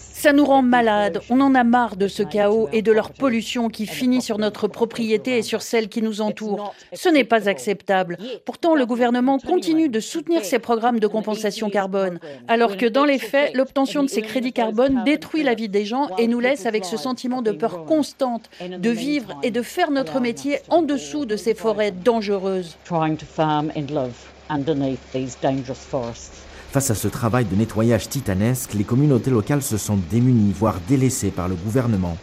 Ça 0.00 0.32
nous 0.32 0.44
rend 0.44 0.62
malades. 0.62 1.20
On 1.30 1.40
en 1.40 1.54
a 1.54 1.64
marre 1.64 1.96
de 1.96 2.08
ce 2.08 2.22
chaos 2.22 2.68
et 2.72 2.82
de 2.82 2.92
leur 2.92 3.12
pollution 3.12 3.68
qui 3.68 3.86
finit 3.86 4.20
sur 4.20 4.38
notre 4.38 4.68
propriété 4.68 5.38
et 5.38 5.42
sur 5.42 5.62
celle 5.62 5.88
qui 5.88 6.02
nous 6.02 6.20
entoure. 6.20 6.74
Ce 6.92 7.08
n'est 7.08 7.24
pas 7.24 7.48
acceptable. 7.48 8.18
Pourtant, 8.44 8.74
le 8.74 8.86
gouvernement 8.86 9.38
continue 9.38 9.88
de 9.88 10.00
soutenir 10.00 10.44
ces 10.44 10.58
programmes 10.58 10.98
de 10.98 11.06
compensation 11.06 11.70
carbone, 11.70 12.18
alors 12.48 12.76
que 12.76 12.86
dans 12.86 13.04
les 13.04 13.18
faits, 13.18 13.54
l'obtention 13.54 14.02
de 14.02 14.08
ces 14.08 14.22
crédits 14.22 14.52
carbone 14.52 15.02
détruit 15.04 15.42
la 15.42 15.54
vie 15.54 15.68
des 15.68 15.84
gens 15.84 16.08
et 16.18 16.26
nous 16.26 16.40
laisse 16.40 16.66
avec 16.66 16.84
ce 16.84 16.96
sentiment 16.96 17.42
de 17.42 17.52
peur 17.52 17.84
constante 17.84 18.50
de 18.60 18.90
vivre 18.90 19.38
et 19.42 19.50
de 19.50 19.62
faire 19.62 19.90
notre 19.90 20.20
métier 20.20 20.58
en 20.68 20.82
dessous 20.82 21.26
de 21.26 21.36
ces 21.36 21.54
forêts 21.54 21.92
dangereuses. 21.92 22.76
Face 26.72 26.92
à 26.92 26.94
ce 26.94 27.08
travail 27.08 27.46
de 27.46 27.56
nettoyage 27.56 28.08
titanesque, 28.08 28.74
les 28.74 28.84
communautés 28.84 29.32
locales 29.32 29.60
se 29.60 29.76
sentent 29.76 30.06
démunies, 30.08 30.52
voire 30.52 30.78
délaissées 30.86 31.32
par 31.32 31.48
le 31.48 31.56
gouvernement. 31.56 32.16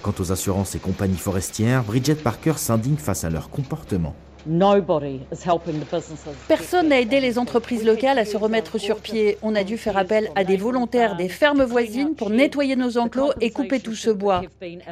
Quant 0.00 0.14
aux 0.18 0.32
assurances 0.32 0.74
et 0.74 0.78
compagnies 0.78 1.18
forestières, 1.18 1.84
Bridget 1.84 2.14
Parker 2.14 2.54
s'indigne 2.56 2.96
face 2.96 3.24
à 3.24 3.28
leur 3.28 3.50
comportement. 3.50 4.14
Personne 6.48 6.88
n'a 6.88 7.00
aidé 7.00 7.20
les 7.20 7.38
entreprises 7.38 7.84
locales 7.84 8.18
à 8.18 8.24
se 8.24 8.36
remettre 8.36 8.78
sur 8.78 8.98
pied. 9.00 9.38
On 9.42 9.54
a 9.54 9.62
dû 9.62 9.78
faire 9.78 9.96
appel 9.96 10.30
à 10.34 10.42
des 10.42 10.56
volontaires 10.56 11.16
des 11.16 11.28
fermes 11.28 11.62
voisines 11.62 12.14
pour 12.14 12.30
nettoyer 12.30 12.74
nos 12.74 12.98
enclos 12.98 13.32
et 13.40 13.50
couper 13.50 13.78
tout 13.78 13.94
ce 13.94 14.10
bois. 14.10 14.42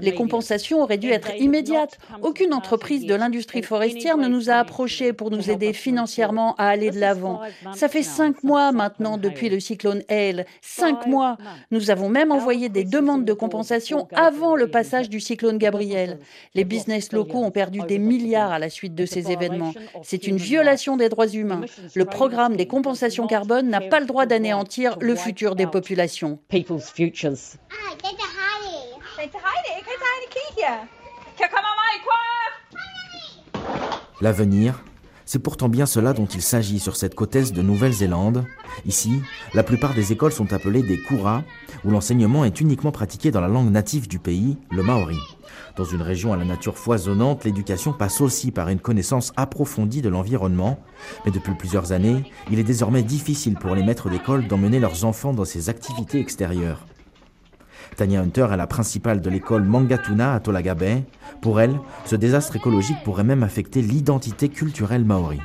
Les 0.01 0.15
compensations 0.15 0.83
auraient 0.83 0.99
dû 0.99 1.11
être 1.11 1.35
immédiates. 1.37 1.99
Aucune 2.23 2.55
entreprise 2.55 3.07
de 3.07 3.15
l'industrie 3.15 3.63
forestière 3.63 4.17
ne 4.17 4.29
nous 4.29 4.51
a 4.51 4.55
approchés 4.55 5.13
pour 5.13 5.31
nous 5.31 5.51
aider 5.51 5.73
financièrement 5.73 6.55
à 6.57 6.69
aller 6.69 6.91
de 6.91 7.01
l'avant. 7.01 7.41
Ça 7.75 7.89
fait 7.89 8.03
cinq 8.03 8.45
mois 8.45 8.71
maintenant 8.73 9.19
depuis 9.19 9.49
le 9.49 9.59
cyclone 9.59 10.03
Hale. 10.09 10.47
Cinq 10.61 11.07
mois. 11.07 11.39
Nous 11.71 11.91
avons 11.91 12.09
même 12.09 12.31
envoyé 12.31 12.69
des 12.69 12.85
demandes 12.85 13.25
de 13.25 13.33
compensation 13.33 14.07
avant 14.15 14.55
le 14.55 14.69
passage 14.69 15.09
du 15.09 15.19
cyclone 15.19 15.59
Gabriel. 15.59 16.19
Les 16.55 16.65
business 16.65 17.13
locaux 17.13 17.43
ont 17.43 17.51
perdu 17.51 17.81
des 17.89 17.99
milliards 17.99 18.53
à 18.53 18.59
la 18.59 18.71
suite 18.71 18.95
de 18.95 19.07
ces 19.07 19.31
événements. 19.33 19.40
C'est 20.03 20.27
une 20.27 20.37
violation 20.37 20.97
des 20.97 21.09
droits 21.09 21.29
humains. 21.29 21.63
Le 21.95 22.05
programme 22.05 22.57
des 22.57 22.67
compensations 22.67 23.27
carbone 23.27 23.69
n'a 23.69 23.81
pas 23.81 24.01
le 24.01 24.07
droit 24.07 24.27
d'anéantir 24.27 24.97
le 25.01 25.15
futur 25.15 25.57
des 25.57 25.67
populations. 25.67 26.39
L'avenir, 34.21 34.83
c'est 35.25 35.39
pourtant 35.39 35.69
bien 35.69 35.87
cela 35.87 36.13
dont 36.13 36.27
il 36.27 36.43
s'agit 36.43 36.81
sur 36.81 36.97
cette 36.97 37.15
côte 37.15 37.37
est 37.37 37.53
de 37.53 37.63
Nouvelle-Zélande. 37.63 38.45
Ici, 38.85 39.23
la 39.55 39.63
plupart 39.63 39.95
des 39.95 40.13
écoles 40.13 40.33
sont 40.33 40.53
appelées 40.53 40.83
des 40.83 40.99
kuras, 41.01 41.43
où 41.85 41.91
l'enseignement 41.91 42.45
est 42.45 42.61
uniquement 42.61 42.93
pratiqué 42.93 43.31
dans 43.31 43.41
la 43.41 43.49
langue 43.49 43.71
native 43.71 44.09
du 44.09 44.19
pays, 44.19 44.59
le 44.71 44.83
maori. 44.83 45.17
Dans 45.77 45.85
une 45.85 46.03
région 46.03 46.33
à 46.33 46.37
la 46.37 46.45
nature 46.45 46.79
foisonnante, 46.79 47.45
l'éducation 47.45 47.93
passe 47.93 48.21
aussi 48.21 48.51
par 48.51 48.69
une 48.69 48.81
connaissance 48.81 49.33
approfondie 49.37 50.03
de 50.03 50.09
l'environnement, 50.09 50.79
mais 51.25 51.31
depuis 51.31 51.55
plusieurs 51.55 51.93
années, 51.93 52.25
il 52.51 52.59
est 52.59 52.65
désormais 52.65 53.03
difficile 53.03 53.55
pour 53.55 53.75
les 53.75 53.83
maîtres 53.83 54.11
d'école 54.11 54.47
d'emmener 54.47 54.81
leurs 54.81 55.05
enfants 55.05 55.33
dans 55.33 55.45
ces 55.45 55.69
activités 55.69 56.21
extérieures. 56.21 56.87
Tanya 57.97 58.21
Hunter 58.21 58.49
est 58.53 58.57
la 58.57 58.67
principale 58.67 59.21
de 59.21 59.31
l'école 59.31 59.65
Mangatuna 59.65 60.35
à 60.35 60.41
Tolaga 60.41 60.75
Bay. 60.75 61.05
Pour 61.41 61.61
elle, 61.61 61.79
ce 62.05 62.17
désastre 62.17 62.57
écologique 62.57 62.99
pourrait 63.05 63.25
même 63.25 63.43
affecter 63.43 63.83
l'identité 63.83 64.49
culturelle 64.49 65.05
maori. 65.05 65.41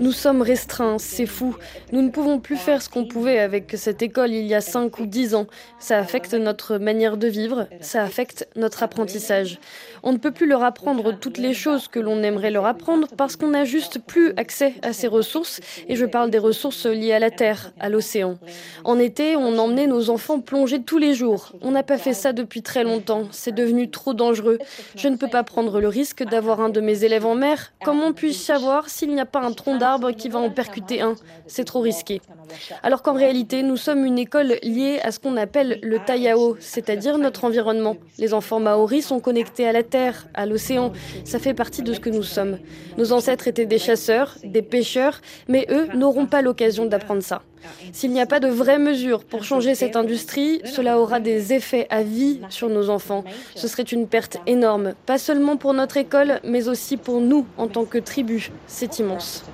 Nous 0.00 0.12
sommes 0.12 0.40
restreints, 0.40 0.98
c'est 0.98 1.26
fou. 1.26 1.56
Nous 1.90 2.00
ne 2.02 2.10
pouvons 2.10 2.38
plus 2.38 2.56
faire 2.56 2.80
ce 2.80 2.88
qu'on 2.88 3.06
pouvait 3.06 3.40
avec 3.40 3.74
cette 3.76 4.02
école 4.02 4.30
il 4.30 4.46
y 4.46 4.54
a 4.54 4.60
5 4.60 5.00
ou 5.00 5.06
10 5.06 5.34
ans. 5.34 5.46
Ça 5.78 5.98
affecte 5.98 6.34
notre 6.34 6.78
manière 6.78 7.16
de 7.16 7.26
vivre, 7.26 7.66
ça 7.80 8.02
affecte 8.02 8.48
notre 8.54 8.82
apprentissage. 8.82 9.58
On 10.04 10.12
ne 10.12 10.18
peut 10.18 10.30
plus 10.30 10.46
leur 10.46 10.62
apprendre 10.62 11.18
toutes 11.18 11.38
les 11.38 11.54
choses 11.54 11.88
que 11.88 11.98
l'on 11.98 12.22
aimerait 12.22 12.50
leur 12.52 12.66
apprendre 12.66 13.08
parce 13.16 13.36
qu'on 13.36 13.48
n'a 13.48 13.64
juste 13.64 13.98
plus 13.98 14.32
accès 14.36 14.74
à 14.82 14.92
ces 14.92 15.08
ressources, 15.08 15.60
et 15.88 15.96
je 15.96 16.06
parle 16.06 16.30
des 16.30 16.38
ressources 16.38 16.86
liées 16.86 17.12
à 17.12 17.18
la 17.18 17.30
terre, 17.30 17.72
à 17.80 17.88
l'océan. 17.88 18.38
En 18.84 18.98
été, 18.98 19.36
on 19.36 19.58
emmenait 19.58 19.86
nos 19.86 20.10
enfants 20.10 20.40
plonger 20.40 20.82
tous 20.82 20.98
les 20.98 21.14
jours. 21.14 21.52
On 21.62 21.72
n'a 21.72 21.82
pas 21.82 21.98
fait 21.98 22.14
ça 22.14 22.32
depuis 22.32 22.62
très 22.62 22.84
longtemps, 22.84 23.24
c'est 23.32 23.54
devenu 23.54 23.90
trop 23.90 24.14
dangereux. 24.14 24.58
Je 24.96 25.08
ne 25.08 25.16
peux 25.16 25.28
pas 25.28 25.42
prendre 25.42 25.80
le 25.80 25.88
risque 25.88 26.22
d'avoir 26.22 26.60
un 26.60 26.68
de 26.68 26.80
mes 26.80 27.04
élèves 27.04 27.26
en 27.26 27.34
mer. 27.34 27.71
Comment 27.84 28.12
puis-je 28.12 28.38
savoir 28.38 28.88
s'il 28.88 29.12
n'y 29.12 29.20
a 29.20 29.26
pas 29.26 29.40
un 29.40 29.52
tronc 29.52 29.76
d'arbre 29.76 30.12
qui 30.12 30.28
va 30.28 30.38
en 30.38 30.50
percuter 30.50 31.00
un 31.00 31.14
C'est 31.46 31.64
trop 31.64 31.80
risqué. 31.80 32.20
Alors 32.82 33.02
qu'en 33.02 33.14
réalité, 33.14 33.62
nous 33.62 33.76
sommes 33.76 34.04
une 34.04 34.18
école 34.18 34.58
liée 34.62 35.00
à 35.02 35.10
ce 35.10 35.18
qu'on 35.18 35.36
appelle 35.36 35.80
le 35.82 35.98
Tayao, 35.98 36.56
c'est-à-dire 36.60 37.18
notre 37.18 37.44
environnement. 37.44 37.96
Les 38.18 38.34
enfants 38.34 38.60
maoris 38.60 39.06
sont 39.06 39.20
connectés 39.20 39.66
à 39.66 39.72
la 39.72 39.82
terre, 39.82 40.28
à 40.34 40.46
l'océan. 40.46 40.92
Ça 41.24 41.38
fait 41.38 41.54
partie 41.54 41.82
de 41.82 41.92
ce 41.92 42.00
que 42.00 42.10
nous 42.10 42.22
sommes. 42.22 42.58
Nos 42.98 43.12
ancêtres 43.12 43.48
étaient 43.48 43.66
des 43.66 43.78
chasseurs, 43.78 44.36
des 44.44 44.62
pêcheurs, 44.62 45.20
mais 45.48 45.66
eux 45.70 45.88
n'auront 45.94 46.26
pas 46.26 46.42
l'occasion 46.42 46.86
d'apprendre 46.86 47.22
ça. 47.22 47.42
S'il 47.92 48.12
n'y 48.12 48.20
a 48.20 48.26
pas 48.26 48.40
de 48.40 48.48
vraies 48.48 48.78
mesures 48.78 49.24
pour 49.24 49.44
changer 49.44 49.74
cette 49.74 49.96
industrie, 49.96 50.60
cela 50.64 50.98
aura 50.98 51.20
des 51.20 51.52
effets 51.52 51.86
à 51.90 52.02
vie 52.02 52.40
sur 52.48 52.68
nos 52.68 52.90
enfants. 52.90 53.24
Ce 53.54 53.68
serait 53.68 53.82
une 53.82 54.06
perte 54.06 54.38
énorme, 54.46 54.94
pas 55.06 55.18
seulement 55.18 55.56
pour 55.56 55.74
notre 55.74 55.96
école, 55.96 56.40
mais 56.44 56.68
aussi 56.68 56.96
pour 56.96 57.20
nous 57.20 57.46
en 57.56 57.68
tant 57.68 57.84
que 57.84 57.98
tribu. 57.98 58.50
C'est 58.66 58.98
immense. 58.98 59.44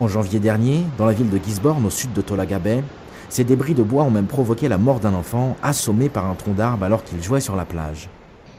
En 0.00 0.08
janvier 0.08 0.40
dernier, 0.40 0.80
dans 0.98 1.06
la 1.06 1.12
ville 1.12 1.30
de 1.30 1.38
Gisborne, 1.38 1.84
au 1.86 1.90
sud 1.90 2.12
de 2.12 2.20
Tolaga 2.20 2.58
Bay, 2.58 2.82
ces 3.28 3.44
débris 3.44 3.74
de 3.74 3.82
bois 3.82 4.02
ont 4.02 4.10
même 4.10 4.26
provoqué 4.26 4.68
la 4.68 4.78
mort 4.78 5.00
d'un 5.00 5.14
enfant 5.14 5.56
assommé 5.62 6.08
par 6.08 6.26
un 6.26 6.34
tronc 6.34 6.52
d'arbre 6.52 6.84
alors 6.84 7.02
qu'il 7.04 7.22
jouait 7.22 7.40
sur 7.40 7.56
la 7.56 7.64
plage. 7.64 8.08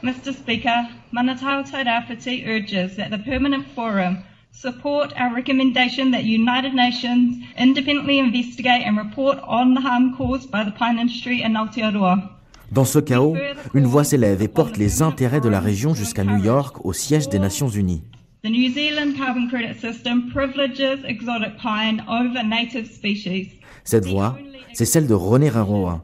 Mr. 0.02 0.32
Speaker, 0.32 0.84
Manatau 1.12 1.62
Tairāwhiti 1.62 2.44
urges 2.44 2.96
that 2.96 3.10
the 3.10 3.24
Permanent 3.24 3.64
Forum 3.74 4.18
support 4.54 5.12
our 5.16 5.34
recommendation 5.34 6.10
that 6.12 6.24
United 6.24 6.74
Nations 6.74 7.44
independently 7.58 8.18
investigate 8.18 8.82
and 8.86 8.96
report 8.96 9.38
on 9.46 9.74
the 9.74 9.80
harm 9.80 10.14
caused 10.16 10.50
by 10.50 10.64
the 10.64 10.70
pine 10.70 10.98
industry 10.98 11.42
in 11.42 11.54
Aotearoa. 11.54 12.30
Dans 12.72 12.84
ce 12.84 12.98
chaos, 12.98 13.36
une 13.74 13.86
voix 13.86 14.04
s'élève 14.04 14.42
et 14.42 14.48
porte 14.48 14.78
les 14.78 15.02
intérêts 15.02 15.40
de 15.40 15.48
la 15.48 15.60
région 15.60 15.94
jusqu'à 15.94 16.24
New 16.24 16.42
York, 16.42 16.84
au 16.84 16.92
siège 16.92 17.28
des 17.28 17.38
Nations 17.38 17.68
Unies. 17.68 18.02
The 18.42 18.50
New 18.50 18.72
Zealand 18.72 19.16
carbon 19.16 19.48
credit 19.48 19.78
system 19.80 20.30
privileges 20.30 21.04
exotic 21.06 21.56
pine 21.56 22.02
over 22.08 22.42
native 22.42 22.90
species. 22.90 23.48
Cette 23.84 24.06
voix, 24.06 24.38
c'est 24.72 24.84
celle 24.84 25.06
de 25.06 25.14
René 25.14 25.48
Raroa. 25.50 26.02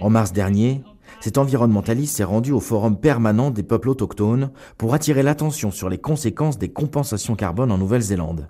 En 0.00 0.10
mars 0.10 0.32
dernier, 0.32 0.82
cet 1.24 1.38
environnementaliste 1.38 2.16
s'est 2.16 2.22
rendu 2.22 2.52
au 2.52 2.60
Forum 2.60 2.98
permanent 2.98 3.50
des 3.50 3.62
peuples 3.62 3.88
autochtones 3.88 4.50
pour 4.76 4.92
attirer 4.92 5.22
l'attention 5.22 5.70
sur 5.70 5.88
les 5.88 5.96
conséquences 5.96 6.58
des 6.58 6.68
compensations 6.68 7.34
carbone 7.34 7.72
en 7.72 7.78
Nouvelle-Zélande. 7.78 8.46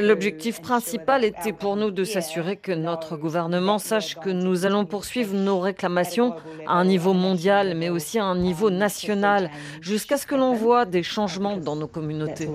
L'objectif 0.00 0.60
principal 0.60 1.22
était 1.22 1.52
pour 1.52 1.76
nous 1.76 1.92
de 1.92 2.02
s'assurer 2.02 2.56
que 2.56 2.72
notre 2.72 3.16
gouvernement 3.16 3.78
sache 3.78 4.16
que 4.16 4.28
nous 4.28 4.66
allons 4.66 4.86
poursuivre 4.86 5.36
nos 5.36 5.60
réclamations 5.60 6.34
à 6.66 6.72
un 6.72 6.84
niveau 6.84 7.12
mondial, 7.12 7.76
mais 7.76 7.88
aussi 7.88 8.18
à 8.18 8.24
un 8.24 8.36
niveau 8.36 8.70
national, 8.70 9.52
jusqu'à 9.80 10.16
ce 10.16 10.26
que 10.26 10.34
l'on 10.34 10.54
voit 10.54 10.84
des 10.84 11.04
changements 11.04 11.58
dans 11.58 11.76
nos 11.76 11.86
communautés. 11.86 12.48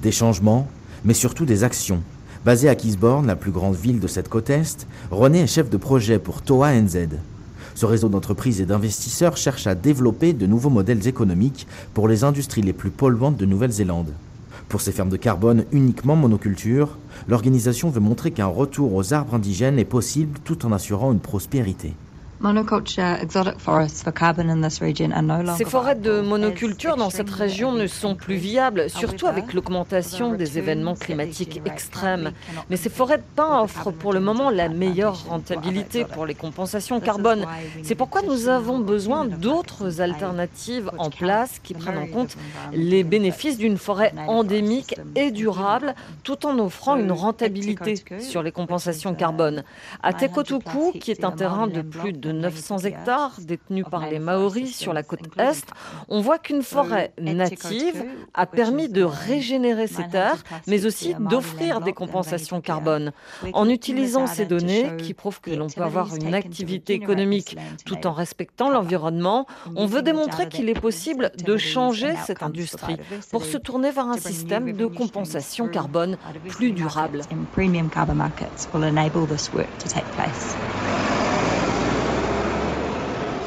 Des 0.00 0.12
changements, 0.12 0.66
mais 1.04 1.12
surtout 1.12 1.44
des 1.44 1.62
actions. 1.62 2.02
Basé 2.48 2.70
à 2.70 2.74
Gisborne, 2.74 3.26
la 3.26 3.36
plus 3.36 3.50
grande 3.50 3.76
ville 3.76 4.00
de 4.00 4.06
cette 4.06 4.30
côte 4.30 4.48
est, 4.48 4.86
René 5.10 5.40
est 5.40 5.46
chef 5.46 5.68
de 5.68 5.76
projet 5.76 6.18
pour 6.18 6.40
Toa 6.40 6.72
NZ. 6.72 7.08
Ce 7.74 7.84
réseau 7.84 8.08
d'entreprises 8.08 8.62
et 8.62 8.64
d'investisseurs 8.64 9.36
cherche 9.36 9.66
à 9.66 9.74
développer 9.74 10.32
de 10.32 10.46
nouveaux 10.46 10.70
modèles 10.70 11.06
économiques 11.06 11.66
pour 11.92 12.08
les 12.08 12.24
industries 12.24 12.62
les 12.62 12.72
plus 12.72 12.88
polluantes 12.88 13.36
de 13.36 13.44
Nouvelle-Zélande. 13.44 14.14
Pour 14.70 14.80
ces 14.80 14.92
fermes 14.92 15.10
de 15.10 15.18
carbone 15.18 15.66
uniquement 15.72 16.16
monoculture, 16.16 16.96
l'organisation 17.28 17.90
veut 17.90 18.00
montrer 18.00 18.30
qu'un 18.30 18.46
retour 18.46 18.94
aux 18.94 19.12
arbres 19.12 19.34
indigènes 19.34 19.78
est 19.78 19.84
possible 19.84 20.38
tout 20.42 20.64
en 20.64 20.72
assurant 20.72 21.12
une 21.12 21.20
prospérité. 21.20 21.92
Ces 25.56 25.64
forêts 25.64 25.96
de 25.96 26.20
monoculture 26.20 26.96
dans 26.96 27.10
cette 27.10 27.30
région 27.30 27.72
ne 27.72 27.86
sont 27.88 28.14
plus 28.14 28.36
viables, 28.36 28.88
surtout 28.88 29.26
avec 29.26 29.54
l'augmentation 29.54 30.34
des 30.34 30.56
événements 30.56 30.94
climatiques 30.94 31.60
extrêmes. 31.64 32.32
Mais 32.70 32.76
ces 32.76 32.90
forêts 32.90 33.18
de 33.18 33.24
pins 33.34 33.60
offrent 33.60 33.90
pour 33.90 34.12
le 34.12 34.20
moment 34.20 34.50
la 34.50 34.68
meilleure 34.68 35.24
rentabilité 35.26 36.04
pour 36.04 36.26
les 36.26 36.34
compensations 36.34 37.00
carbone. 37.00 37.44
C'est 37.82 37.96
pourquoi 37.96 38.22
nous 38.22 38.48
avons 38.48 38.78
besoin 38.78 39.24
d'autres 39.24 40.00
alternatives 40.00 40.90
en 40.98 41.10
place 41.10 41.58
qui 41.62 41.74
prennent 41.74 41.98
en 41.98 42.06
compte 42.06 42.36
les 42.72 43.02
bénéfices 43.02 43.58
d'une 43.58 43.78
forêt 43.78 44.12
endémique 44.28 44.94
et 45.16 45.32
durable, 45.32 45.94
tout 46.22 46.46
en 46.46 46.58
offrant 46.60 46.96
une 46.96 47.12
rentabilité 47.12 47.94
sur 48.20 48.42
les 48.42 48.52
compensations 48.52 49.14
carbone. 49.14 49.64
À 50.02 50.12
Tekotuku, 50.12 50.92
qui 51.00 51.10
est 51.10 51.24
un 51.24 51.32
terrain 51.32 51.66
de 51.66 51.82
plus 51.82 52.12
de 52.12 52.27
900 52.32 52.78
hectares 52.80 53.32
détenus 53.40 53.84
par 53.90 54.08
les 54.08 54.18
Maoris 54.18 54.76
sur 54.76 54.92
la 54.92 55.02
côte 55.02 55.20
est, 55.38 55.66
on 56.08 56.20
voit 56.20 56.38
qu'une 56.38 56.62
forêt 56.62 57.12
native 57.20 58.04
a 58.34 58.46
permis 58.46 58.88
de 58.88 59.02
régénérer 59.02 59.86
ces 59.86 60.06
terres, 60.08 60.42
mais 60.66 60.86
aussi 60.86 61.14
d'offrir 61.18 61.80
des 61.80 61.92
compensations 61.92 62.60
carbone. 62.60 63.12
En 63.52 63.68
utilisant 63.68 64.26
ces 64.26 64.46
données 64.46 64.96
qui 64.98 65.14
prouvent 65.14 65.40
que 65.40 65.50
l'on 65.50 65.68
peut 65.68 65.82
avoir 65.82 66.14
une 66.14 66.34
activité 66.34 66.94
économique 66.94 67.56
tout 67.84 68.06
en 68.06 68.12
respectant 68.12 68.70
l'environnement, 68.70 69.46
on 69.76 69.86
veut 69.86 70.02
démontrer 70.02 70.48
qu'il 70.48 70.68
est 70.68 70.80
possible 70.80 71.32
de 71.44 71.56
changer 71.56 72.14
cette 72.26 72.42
industrie 72.42 72.96
pour 73.30 73.44
se 73.44 73.56
tourner 73.56 73.90
vers 73.90 74.06
un 74.06 74.18
système 74.18 74.72
de 74.72 74.86
compensation 74.86 75.68
carbone 75.68 76.16
plus 76.48 76.72
durable. 76.72 77.22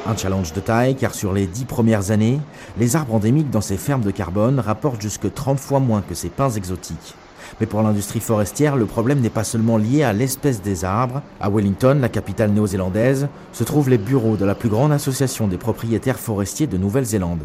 Un 0.07 0.17
challenge 0.17 0.51
de 0.53 0.59
taille 0.59 0.95
car 0.95 1.13
sur 1.13 1.31
les 1.31 1.45
dix 1.45 1.65
premières 1.65 2.09
années, 2.09 2.39
les 2.79 2.95
arbres 2.95 3.13
endémiques 3.13 3.51
dans 3.51 3.61
ces 3.61 3.77
fermes 3.77 4.01
de 4.01 4.09
carbone 4.09 4.59
rapportent 4.59 5.01
jusque 5.01 5.31
30 5.31 5.59
fois 5.59 5.79
moins 5.79 6.01
que 6.01 6.15
ces 6.15 6.29
pins 6.29 6.49
exotiques. 6.49 7.15
Mais 7.59 7.67
pour 7.67 7.83
l'industrie 7.83 8.19
forestière, 8.19 8.77
le 8.77 8.87
problème 8.87 9.19
n'est 9.19 9.29
pas 9.29 9.43
seulement 9.43 9.77
lié 9.77 10.01
à 10.01 10.11
l'espèce 10.11 10.63
des 10.63 10.85
arbres. 10.85 11.21
À 11.39 11.51
Wellington, 11.51 11.99
la 12.01 12.09
capitale 12.09 12.49
néo-zélandaise, 12.49 13.27
se 13.53 13.63
trouvent 13.63 13.89
les 13.89 13.99
bureaux 13.99 14.37
de 14.37 14.45
la 14.45 14.55
plus 14.55 14.69
grande 14.69 14.91
association 14.91 15.47
des 15.47 15.57
propriétaires 15.57 16.19
forestiers 16.19 16.65
de 16.65 16.77
Nouvelle-Zélande. 16.77 17.43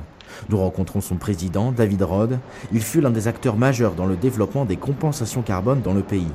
Nous 0.49 0.57
rencontrons 0.57 1.03
son 1.03 1.17
président, 1.17 1.73
David 1.73 2.03
Rod. 2.03 2.39
Il 2.73 2.81
fut 2.81 3.03
l'un 3.03 3.11
des 3.11 3.29
acteurs 3.29 3.57
majeurs 3.57 3.93
dans 3.93 4.07
le 4.07 4.17
développement 4.17 4.65
des 4.65 4.77
compensations 4.77 5.43
carbone 5.43 5.83
dans 5.83 5.95
le 5.95 6.03
pays. 6.03 6.33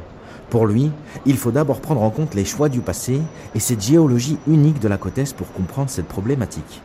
Pour 0.51 0.67
lui, 0.67 0.91
il 1.25 1.37
faut 1.37 1.51
d'abord 1.51 1.79
prendre 1.79 2.01
en 2.03 2.09
compte 2.09 2.35
les 2.35 2.43
choix 2.43 2.67
du 2.67 2.81
passé 2.81 3.21
et 3.55 3.59
cette 3.61 3.81
géologie 3.81 4.37
unique 4.47 4.81
de 4.81 4.89
la 4.89 4.97
côte 4.97 5.33
pour 5.33 5.49
comprendre 5.53 5.89
cette 5.89 6.09
problématique. 6.09 6.81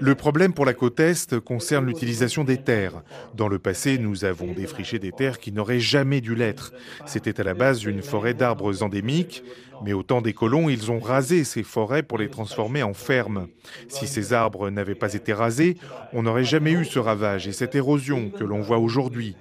Le 0.00 0.14
problème 0.14 0.52
pour 0.52 0.64
la 0.64 0.74
côte 0.74 1.00
Est 1.00 1.38
concerne 1.40 1.86
l'utilisation 1.86 2.44
des 2.44 2.58
terres. 2.58 3.02
Dans 3.34 3.48
le 3.48 3.58
passé, 3.58 3.98
nous 3.98 4.24
avons 4.24 4.52
défriché 4.52 4.98
des 4.98 5.12
terres 5.12 5.38
qui 5.38 5.52
n'auraient 5.52 5.80
jamais 5.80 6.20
dû 6.20 6.34
l'être. 6.34 6.72
C'était 7.06 7.40
à 7.40 7.44
la 7.44 7.54
base 7.54 7.84
une 7.84 8.02
forêt 8.02 8.34
d'arbres 8.34 8.82
endémiques, 8.82 9.42
mais 9.84 9.92
au 9.92 10.02
temps 10.02 10.22
des 10.22 10.32
colons, 10.32 10.68
ils 10.68 10.90
ont 10.90 11.00
rasé 11.00 11.44
ces 11.44 11.62
forêts 11.62 12.02
pour 12.02 12.18
les 12.18 12.28
transformer 12.28 12.82
en 12.82 12.94
fermes. 12.94 13.48
Si 13.88 14.06
ces 14.06 14.32
arbres 14.32 14.70
n'avaient 14.70 14.94
pas 14.94 15.14
été 15.14 15.32
rasés, 15.32 15.76
on 16.12 16.22
n'aurait 16.22 16.44
jamais 16.44 16.72
eu 16.72 16.84
ce 16.84 16.98
ravage 16.98 17.46
et 17.46 17.52
cette 17.52 17.74
érosion 17.74 18.30
que 18.30 18.44
l'on 18.44 18.60
voit 18.60 18.78
aujourd'hui. 18.78 19.36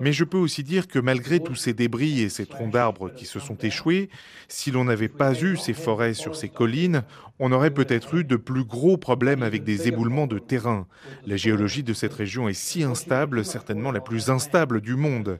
Mais 0.00 0.12
je 0.12 0.24
peux 0.24 0.38
aussi 0.38 0.62
dire 0.62 0.88
que 0.88 0.98
malgré 0.98 1.40
tous 1.40 1.54
ces 1.54 1.72
débris 1.72 2.20
et 2.20 2.28
ces 2.28 2.46
troncs 2.46 2.72
d'arbres 2.72 3.10
qui 3.10 3.26
se 3.26 3.38
sont 3.38 3.56
échoués, 3.56 4.10
si 4.48 4.70
l'on 4.70 4.84
n'avait 4.84 5.08
pas 5.08 5.40
eu 5.40 5.56
ces 5.56 5.72
forêts 5.72 6.14
sur 6.14 6.36
ces 6.36 6.48
collines, 6.48 7.02
on 7.38 7.52
aurait 7.52 7.72
peut-être 7.72 8.14
eu 8.14 8.24
de 8.24 8.36
plus 8.36 8.64
gros 8.64 8.96
problèmes 8.96 9.42
avec 9.42 9.64
des 9.64 9.88
éboulements 9.88 10.26
de 10.26 10.38
terrain. 10.38 10.86
La 11.26 11.36
géologie 11.36 11.82
de 11.82 11.92
cette 11.92 12.14
région 12.14 12.48
est 12.48 12.54
si 12.54 12.84
instable, 12.84 13.44
certainement 13.44 13.90
la 13.90 14.00
plus 14.00 14.30
instable 14.30 14.80
du 14.80 14.94
monde. 14.94 15.38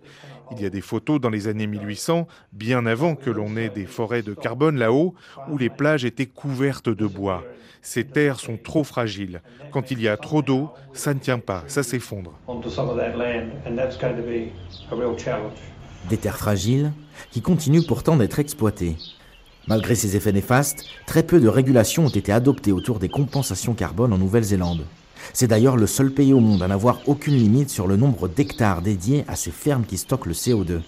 Il 0.50 0.60
y 0.60 0.66
a 0.66 0.70
des 0.70 0.80
photos 0.80 1.20
dans 1.20 1.30
les 1.30 1.48
années 1.48 1.66
1800, 1.66 2.26
bien 2.52 2.86
avant 2.86 3.14
que 3.14 3.30
l'on 3.30 3.56
ait 3.56 3.70
des 3.70 3.86
forêts 3.86 4.22
de 4.22 4.34
carbone 4.34 4.76
là-haut, 4.76 5.14
où 5.48 5.58
les 5.58 5.70
plages 5.70 6.04
étaient 6.04 6.26
couvertes 6.26 6.88
de 6.88 7.06
bois. 7.06 7.42
Ces 7.82 8.04
terres 8.04 8.40
sont 8.40 8.56
trop 8.56 8.84
fragiles. 8.84 9.42
Quand 9.70 9.90
il 9.90 10.00
y 10.00 10.08
a 10.08 10.16
trop 10.16 10.42
d'eau, 10.42 10.70
ça 10.92 11.12
ne 11.12 11.18
tient 11.18 11.38
pas, 11.38 11.64
ça 11.66 11.82
s'effondre. 11.82 12.32
Des 16.08 16.16
terres 16.16 16.38
fragiles 16.38 16.92
qui 17.30 17.42
continuent 17.42 17.86
pourtant 17.86 18.16
d'être 18.16 18.38
exploitées. 18.38 18.96
Malgré 19.66 19.94
ces 19.94 20.16
effets 20.16 20.32
néfastes, 20.32 20.84
très 21.06 21.22
peu 21.22 21.40
de 21.40 21.48
régulations 21.48 22.06
ont 22.06 22.10
été 22.10 22.32
adoptées 22.32 22.72
autour 22.72 22.98
des 22.98 23.08
compensations 23.08 23.74
carbone 23.74 24.12
en 24.12 24.18
Nouvelle-Zélande. 24.18 24.84
C'est 25.32 25.48
d'ailleurs 25.48 25.76
le 25.76 25.86
seul 25.86 26.12
pays 26.12 26.32
au 26.32 26.40
monde 26.40 26.62
à 26.62 26.68
n'avoir 26.68 27.00
aucune 27.06 27.34
limite 27.34 27.70
sur 27.70 27.86
le 27.86 27.96
nombre 27.96 28.28
d'hectares 28.28 28.82
dédiés 28.82 29.24
à 29.28 29.36
ces 29.36 29.50
fermes 29.50 29.84
qui 29.84 29.96
stockent 29.96 30.26
le 30.26 30.34
CO2. 30.34 30.80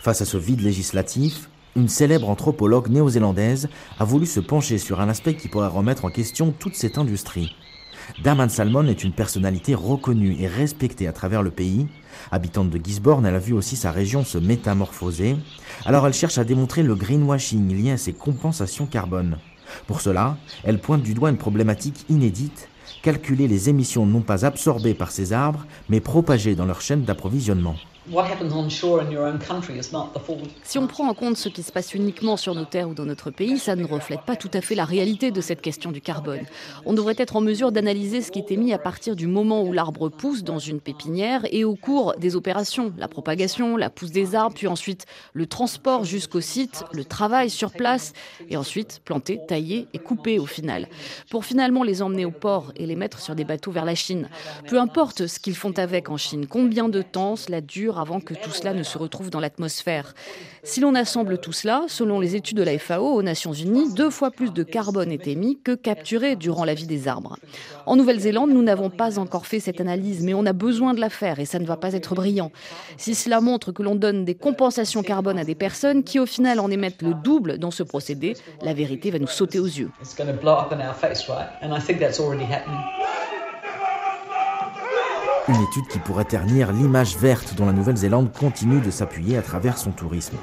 Face 0.00 0.22
à 0.22 0.24
ce 0.24 0.36
vide 0.36 0.60
législatif, 0.60 1.48
une 1.74 1.88
célèbre 1.88 2.30
anthropologue 2.30 2.88
néo-zélandaise 2.88 3.68
a 3.98 4.04
voulu 4.04 4.24
se 4.26 4.40
pencher 4.40 4.78
sur 4.78 5.00
un 5.00 5.08
aspect 5.08 5.34
qui 5.34 5.48
pourrait 5.48 5.66
remettre 5.68 6.04
en 6.04 6.10
question 6.10 6.54
toute 6.58 6.74
cette 6.74 6.96
industrie. 6.96 7.54
Daman 8.22 8.48
Salmon 8.48 8.86
est 8.86 9.04
une 9.04 9.12
personnalité 9.12 9.74
reconnue 9.74 10.36
et 10.38 10.46
respectée 10.46 11.08
à 11.08 11.12
travers 11.12 11.42
le 11.42 11.50
pays. 11.50 11.88
Habitante 12.30 12.70
de 12.70 12.80
Gisborne, 12.82 13.26
elle 13.26 13.34
a 13.34 13.40
vu 13.40 13.52
aussi 13.52 13.76
sa 13.76 13.90
région 13.90 14.24
se 14.24 14.38
métamorphoser. 14.38 15.36
Alors 15.84 16.06
elle 16.06 16.14
cherche 16.14 16.38
à 16.38 16.44
démontrer 16.44 16.82
le 16.82 16.94
greenwashing 16.94 17.74
lié 17.74 17.92
à 17.92 17.96
ces 17.98 18.12
compensations 18.12 18.86
carbone. 18.86 19.38
Pour 19.86 20.00
cela, 20.00 20.36
elle 20.64 20.80
pointe 20.80 21.02
du 21.02 21.14
doigt 21.14 21.30
une 21.30 21.36
problématique 21.36 22.06
inédite 22.08 22.68
calculer 23.02 23.48
les 23.48 23.68
émissions 23.68 24.06
non 24.06 24.20
pas 24.20 24.44
absorbées 24.44 24.94
par 24.94 25.10
ces 25.10 25.32
arbres, 25.32 25.66
mais 25.88 26.00
propagées 26.00 26.54
dans 26.54 26.66
leur 26.66 26.80
chaîne 26.80 27.04
d'approvisionnement. 27.04 27.76
Si 30.62 30.78
on 30.78 30.86
prend 30.86 31.08
en 31.08 31.14
compte 31.14 31.36
ce 31.36 31.48
qui 31.48 31.64
se 31.64 31.72
passe 31.72 31.92
uniquement 31.92 32.36
sur 32.36 32.54
nos 32.54 32.64
terres 32.64 32.88
ou 32.88 32.94
dans 32.94 33.04
notre 33.04 33.30
pays, 33.30 33.58
ça 33.58 33.74
ne 33.74 33.84
reflète 33.84 34.20
pas 34.22 34.36
tout 34.36 34.50
à 34.54 34.60
fait 34.60 34.76
la 34.76 34.84
réalité 34.84 35.32
de 35.32 35.40
cette 35.40 35.60
question 35.60 35.90
du 35.90 36.00
carbone. 36.00 36.42
On 36.84 36.92
devrait 36.92 37.16
être 37.18 37.34
en 37.34 37.40
mesure 37.40 37.72
d'analyser 37.72 38.22
ce 38.22 38.30
qui 38.30 38.38
est 38.38 38.52
émis 38.52 38.72
à 38.72 38.78
partir 38.78 39.16
du 39.16 39.26
moment 39.26 39.62
où 39.62 39.72
l'arbre 39.72 40.08
pousse 40.08 40.44
dans 40.44 40.60
une 40.60 40.80
pépinière 40.80 41.42
et 41.50 41.64
au 41.64 41.74
cours 41.74 42.14
des 42.16 42.36
opérations, 42.36 42.92
la 42.96 43.08
propagation, 43.08 43.76
la 43.76 43.90
pousse 43.90 44.12
des 44.12 44.36
arbres, 44.36 44.54
puis 44.54 44.68
ensuite 44.68 45.06
le 45.32 45.46
transport 45.46 46.04
jusqu'au 46.04 46.40
site, 46.40 46.84
le 46.92 47.04
travail 47.04 47.50
sur 47.50 47.72
place, 47.72 48.12
et 48.48 48.56
ensuite 48.56 49.00
planter, 49.04 49.40
tailler 49.48 49.88
et 49.92 49.98
couper 49.98 50.38
au 50.38 50.46
final, 50.46 50.88
pour 51.30 51.44
finalement 51.44 51.82
les 51.82 52.02
emmener 52.02 52.24
au 52.24 52.30
port 52.30 52.72
et 52.76 52.86
les 52.86 52.96
mettre 52.96 53.20
sur 53.20 53.34
des 53.34 53.44
bateaux 53.44 53.72
vers 53.72 53.84
la 53.84 53.94
Chine. 53.94 54.28
Peu 54.68 54.78
importe 54.78 55.26
ce 55.26 55.40
qu'ils 55.40 55.56
font 55.56 55.76
avec 55.76 56.08
en 56.08 56.16
Chine, 56.16 56.46
combien 56.46 56.88
de 56.88 57.02
temps 57.02 57.36
cela 57.36 57.60
dure 57.60 57.95
avant 57.98 58.20
que 58.20 58.34
tout 58.34 58.50
cela 58.50 58.74
ne 58.74 58.82
se 58.82 58.98
retrouve 58.98 59.30
dans 59.30 59.40
l'atmosphère. 59.40 60.14
Si 60.62 60.80
l'on 60.80 60.94
assemble 60.94 61.38
tout 61.38 61.52
cela, 61.52 61.84
selon 61.88 62.20
les 62.20 62.36
études 62.36 62.56
de 62.56 62.62
la 62.62 62.78
FAO 62.78 63.14
aux 63.14 63.22
Nations 63.22 63.52
Unies, 63.52 63.92
deux 63.94 64.10
fois 64.10 64.30
plus 64.30 64.52
de 64.52 64.62
carbone 64.62 65.12
est 65.12 65.26
émis 65.26 65.58
que 65.62 65.72
capturé 65.72 66.36
durant 66.36 66.64
la 66.64 66.74
vie 66.74 66.86
des 66.86 67.08
arbres. 67.08 67.36
En 67.86 67.96
Nouvelle-Zélande, 67.96 68.50
nous 68.50 68.62
n'avons 68.62 68.90
pas 68.90 69.18
encore 69.18 69.46
fait 69.46 69.60
cette 69.60 69.80
analyse, 69.80 70.22
mais 70.22 70.34
on 70.34 70.44
a 70.46 70.52
besoin 70.52 70.94
de 70.94 71.00
la 71.00 71.10
faire 71.10 71.38
et 71.38 71.44
ça 71.44 71.58
ne 71.58 71.66
va 71.66 71.76
pas 71.76 71.92
être 71.92 72.14
brillant. 72.14 72.50
Si 72.96 73.14
cela 73.14 73.40
montre 73.40 73.72
que 73.72 73.82
l'on 73.82 73.94
donne 73.94 74.24
des 74.24 74.34
compensations 74.34 75.02
carbone 75.02 75.38
à 75.38 75.44
des 75.44 75.54
personnes 75.54 76.02
qui 76.04 76.18
au 76.18 76.26
final 76.26 76.60
en 76.60 76.70
émettent 76.70 77.02
le 77.02 77.14
double 77.14 77.58
dans 77.58 77.70
ce 77.70 77.82
procédé, 77.82 78.36
la 78.62 78.74
vérité 78.74 79.10
va 79.10 79.18
nous 79.18 79.26
sauter 79.26 79.58
aux 79.58 79.66
yeux. 79.66 79.90
Une 85.48 85.62
étude 85.62 85.86
qui 85.86 86.00
pourrait 86.00 86.24
ternir 86.24 86.72
l'image 86.72 87.16
verte 87.16 87.54
dont 87.54 87.66
la 87.66 87.72
Nouvelle-Zélande 87.72 88.32
continue 88.32 88.80
de 88.80 88.90
s'appuyer 88.90 89.38
à 89.38 89.42
travers 89.42 89.78
son 89.78 89.92
tourisme. 89.92 90.36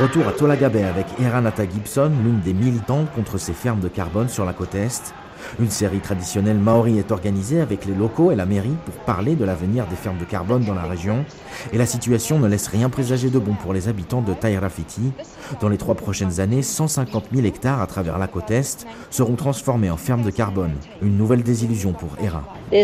Retour 0.00 0.28
à 0.28 0.32
Tolagabé 0.32 0.84
avec 0.84 1.06
Eranata 1.20 1.68
Gibson, 1.68 2.12
l'une 2.22 2.40
des 2.40 2.54
militantes 2.54 3.12
contre 3.12 3.36
ces 3.36 3.52
fermes 3.52 3.80
de 3.80 3.88
carbone 3.88 4.28
sur 4.28 4.44
la 4.44 4.52
côte 4.52 4.76
Est. 4.76 5.12
Une 5.58 5.70
série 5.70 6.00
traditionnelle 6.00 6.58
maori 6.58 6.98
est 6.98 7.12
organisée 7.12 7.60
avec 7.60 7.86
les 7.86 7.94
locaux 7.94 8.30
et 8.30 8.36
la 8.36 8.46
mairie 8.46 8.76
pour 8.84 8.94
parler 9.04 9.34
de 9.34 9.44
l'avenir 9.44 9.86
des 9.86 9.96
fermes 9.96 10.18
de 10.18 10.24
carbone 10.24 10.64
dans 10.64 10.74
la 10.74 10.84
région. 10.84 11.24
Et 11.72 11.78
la 11.78 11.86
situation 11.86 12.38
ne 12.38 12.48
laisse 12.48 12.68
rien 12.68 12.88
présager 12.88 13.30
de 13.30 13.38
bon 13.38 13.54
pour 13.54 13.72
les 13.72 13.88
habitants 13.88 14.22
de 14.22 14.32
Tairafiti. 14.32 15.12
Dans 15.60 15.68
les 15.68 15.78
trois 15.78 15.94
prochaines 15.94 16.40
années, 16.40 16.62
150 16.62 17.26
000 17.32 17.46
hectares 17.46 17.80
à 17.80 17.86
travers 17.86 18.18
la 18.18 18.28
côte 18.28 18.50
Est 18.50 18.86
seront 19.10 19.36
transformés 19.36 19.90
en 19.90 19.96
fermes 19.96 20.22
de 20.22 20.30
carbone. 20.30 20.72
Une 21.02 21.16
nouvelle 21.16 21.42
désillusion 21.42 21.92
pour 21.92 22.10
Era. 22.22 22.42
Il 22.72 22.78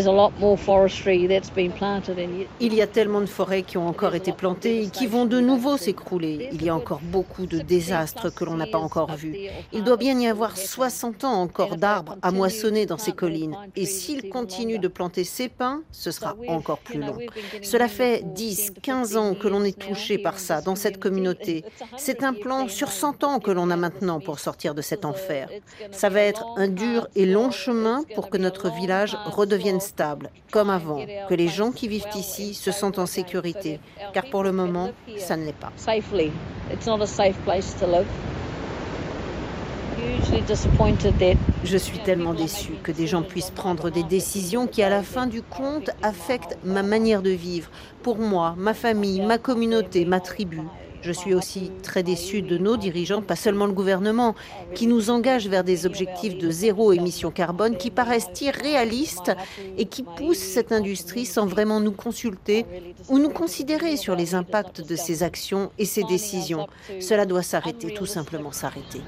y 2.75 2.83
a 2.83 2.87
tellement 2.87 3.21
de 3.21 3.27
forêts 3.27 3.63
qui 3.63 3.79
ont 3.79 3.89
encore 3.89 4.15
été 4.15 4.33
plantées 4.33 4.83
et 4.83 4.89
qui 4.89 5.07
vont 5.07 5.27
de 5.27 5.41
nouveau 5.41 5.77
s'écrouler. 5.77 6.49
Il 6.53 6.65
y 6.65 6.69
a 6.69 6.75
encore 6.75 7.01
beaucoup 7.03 7.47
de 7.47 7.59
désastres 7.59 8.35
que 8.35 8.45
l'on 8.45 8.57
n'a 8.57 8.67
pas 8.67 8.79
encore 8.79 9.15
vus. 9.15 9.37
Il 9.73 9.85
doit 9.85 9.97
bien 9.97 10.19
y 10.19 10.27
avoir 10.27 10.57
60 10.57 11.25
ans 11.25 11.41
encore 11.41 11.77
d'arbres 11.77 12.17
à 12.23 12.31
moissonner 12.47 12.87
dans 12.87 12.99
ces 12.99 13.13
collines. 13.13 13.57
Et 13.75 13.87
s'ils 13.87 14.29
continuent 14.29 14.79
de 14.79 14.87
planter 14.87 15.25
ces 15.25 15.49
pins, 15.49 15.83
ce 15.91 16.13
sera 16.13 16.37
encore 16.47 16.79
plus 16.79 17.01
long. 17.01 17.19
Cela 17.61 17.89
fait 17.89 18.23
10, 18.25 18.75
15 18.83 19.17
ans 19.17 19.35
que 19.35 19.49
l'on 19.49 19.65
est 19.65 19.77
touché 19.77 20.17
par 20.17 20.39
ça 20.39 20.61
dans 20.61 20.77
cette 20.77 21.01
communauté. 21.01 21.65
C'est 21.97 22.23
un 22.23 22.33
plan 22.33 22.69
sur 22.69 22.93
100 22.93 23.25
ans 23.25 23.41
que 23.41 23.51
l'on 23.51 23.71
a 23.71 23.77
maintenant 23.77 24.21
pour 24.21 24.39
sortir 24.39 24.75
de 24.77 24.83
cet 24.83 25.05
enfer. 25.05 25.49
Ça 25.91 26.09
va 26.09 26.21
être 26.21 26.45
un 26.57 26.69
dur 26.69 27.09
et 27.17 27.27
long 27.27 27.51
chemin 27.51 28.05
pour 28.15 28.31
que 28.31 28.39
notre 28.39 28.71
village 28.71 29.17
redevienne 29.25 29.81
stable, 29.81 30.31
comme 30.53 30.71
avant, 30.71 31.05
que 31.29 31.35
les 31.35 31.49
gens 31.49 31.73
qui 31.73 31.89
vivent 31.89 32.07
ici 32.15 32.55
se 32.55 32.71
sentent 32.71 33.01
en 33.01 33.07
sécurité, 33.07 33.81
car 34.13 34.31
pour 34.31 34.45
le 34.45 34.53
moment, 34.53 34.91
ça 35.19 35.37
ne 35.37 35.45
l'est 35.47 35.53
pas. 35.53 35.73
Je 41.65 41.77
suis 41.77 41.99
tellement 41.99 42.35
déçue 42.35 42.75
que 42.83 42.93
des 42.93 43.07
gens 43.07 43.23
puissent 43.23 43.51
prendre 43.51 43.91
des 43.91 44.03
décisions 44.03 44.67
qui, 44.67 44.83
à 44.83 44.91
la 44.91 45.03
fin 45.03 45.27
du 45.27 45.43
compte, 45.43 45.91
affectent 46.03 46.59
ma 46.65 46.83
manière 46.83 47.23
de 47.23 47.31
vivre, 47.31 47.71
pour 48.03 48.19
moi, 48.19 48.55
ma 48.59 48.75
famille, 48.75 49.21
ma 49.23 49.39
communauté, 49.39 50.05
ma 50.05 50.21
tribu. 50.21 50.61
Je 51.03 51.13
suis 51.13 51.35
aussi 51.35 51.71
très 51.83 52.03
déçue 52.03 52.43
de 52.43 52.59
nos 52.59 52.77
dirigeants, 52.77 53.23
pas 53.23 53.37
seulement 53.37 53.67
le 53.67 53.73
gouvernement, 53.73 54.35
qui 54.75 54.87
nous 54.87 55.11
engagent 55.11 55.49
vers 55.49 55.65
des 55.65 55.87
objectifs 55.87 56.37
de 56.39 56.51
zéro 56.51 56.93
émission 56.93 57.31
carbone 57.31 57.77
qui 57.77 57.91
paraissent 57.91 58.31
irréalistes 58.41 59.33
et 59.79 59.87
qui 59.87 60.03
poussent 60.03 60.39
cette 60.39 60.73
industrie 60.73 61.27
sans 61.27 61.47
vraiment 61.47 61.81
nous 61.81 61.93
consulter 61.93 62.67
ou 63.09 63.19
nous 63.19 63.31
considérer 63.31 63.97
sur 63.97 64.17
les 64.17 64.35
impacts 64.35 64.87
de 64.87 64.97
ces 64.97 65.23
actions 65.23 65.71
et 65.79 65.85
ces 65.85 66.03
décisions. 66.05 66.67
Cela 67.01 67.27
doit 67.27 67.43
s'arrêter, 67.43 67.93
tout 67.95 68.07
simplement 68.07 68.53
s'arrêter. 68.53 69.01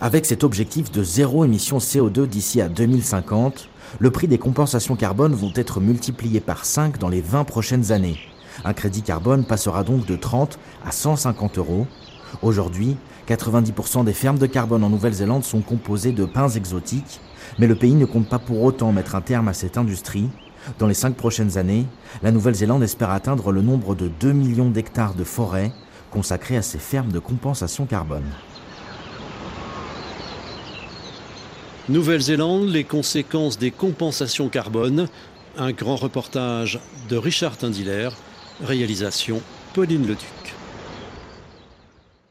Avec 0.00 0.26
cet 0.26 0.44
objectif 0.44 0.92
de 0.92 1.02
zéro 1.02 1.44
émission 1.44 1.78
CO2 1.78 2.26
d'ici 2.26 2.60
à 2.60 2.68
2050, 2.68 3.68
le 3.98 4.10
prix 4.10 4.28
des 4.28 4.38
compensations 4.38 4.96
carbone 4.96 5.34
vont 5.34 5.52
être 5.54 5.80
multipliés 5.80 6.40
par 6.40 6.64
5 6.64 6.98
dans 6.98 7.08
les 7.08 7.20
20 7.20 7.44
prochaines 7.44 7.90
années. 7.90 8.18
Un 8.64 8.72
crédit 8.72 9.02
carbone 9.02 9.44
passera 9.44 9.84
donc 9.84 10.06
de 10.06 10.16
30 10.16 10.58
à 10.84 10.92
150 10.92 11.58
euros. 11.58 11.86
Aujourd'hui, 12.42 12.96
90% 13.28 14.04
des 14.04 14.12
fermes 14.12 14.38
de 14.38 14.46
carbone 14.46 14.84
en 14.84 14.90
Nouvelle-Zélande 14.90 15.44
sont 15.44 15.60
composées 15.60 16.12
de 16.12 16.24
pins 16.24 16.48
exotiques, 16.48 17.20
mais 17.58 17.66
le 17.66 17.74
pays 17.74 17.94
ne 17.94 18.04
compte 18.04 18.28
pas 18.28 18.38
pour 18.38 18.62
autant 18.62 18.92
mettre 18.92 19.14
un 19.14 19.20
terme 19.20 19.48
à 19.48 19.52
cette 19.52 19.78
industrie. 19.78 20.28
Dans 20.78 20.86
les 20.86 20.94
cinq 20.94 21.14
prochaines 21.14 21.56
années, 21.56 21.86
la 22.22 22.32
Nouvelle-Zélande 22.32 22.82
espère 22.82 23.10
atteindre 23.10 23.52
le 23.52 23.62
nombre 23.62 23.94
de 23.94 24.08
2 24.08 24.32
millions 24.32 24.70
d'hectares 24.70 25.14
de 25.14 25.24
forêts 25.24 25.72
consacrés 26.10 26.56
à 26.56 26.62
ces 26.62 26.78
fermes 26.78 27.12
de 27.12 27.18
compensation 27.18 27.86
carbone. 27.86 28.24
Nouvelle-Zélande, 31.88 32.68
les 32.68 32.84
conséquences 32.84 33.58
des 33.58 33.70
compensations 33.70 34.48
carbone. 34.48 35.08
Un 35.56 35.72
grand 35.72 35.96
reportage 35.96 36.80
de 37.08 37.16
Richard 37.16 37.56
Tindiller 37.56 38.10
Réalisation 38.60 39.40
Pauline 39.72 40.06
Leduc. 40.06 40.57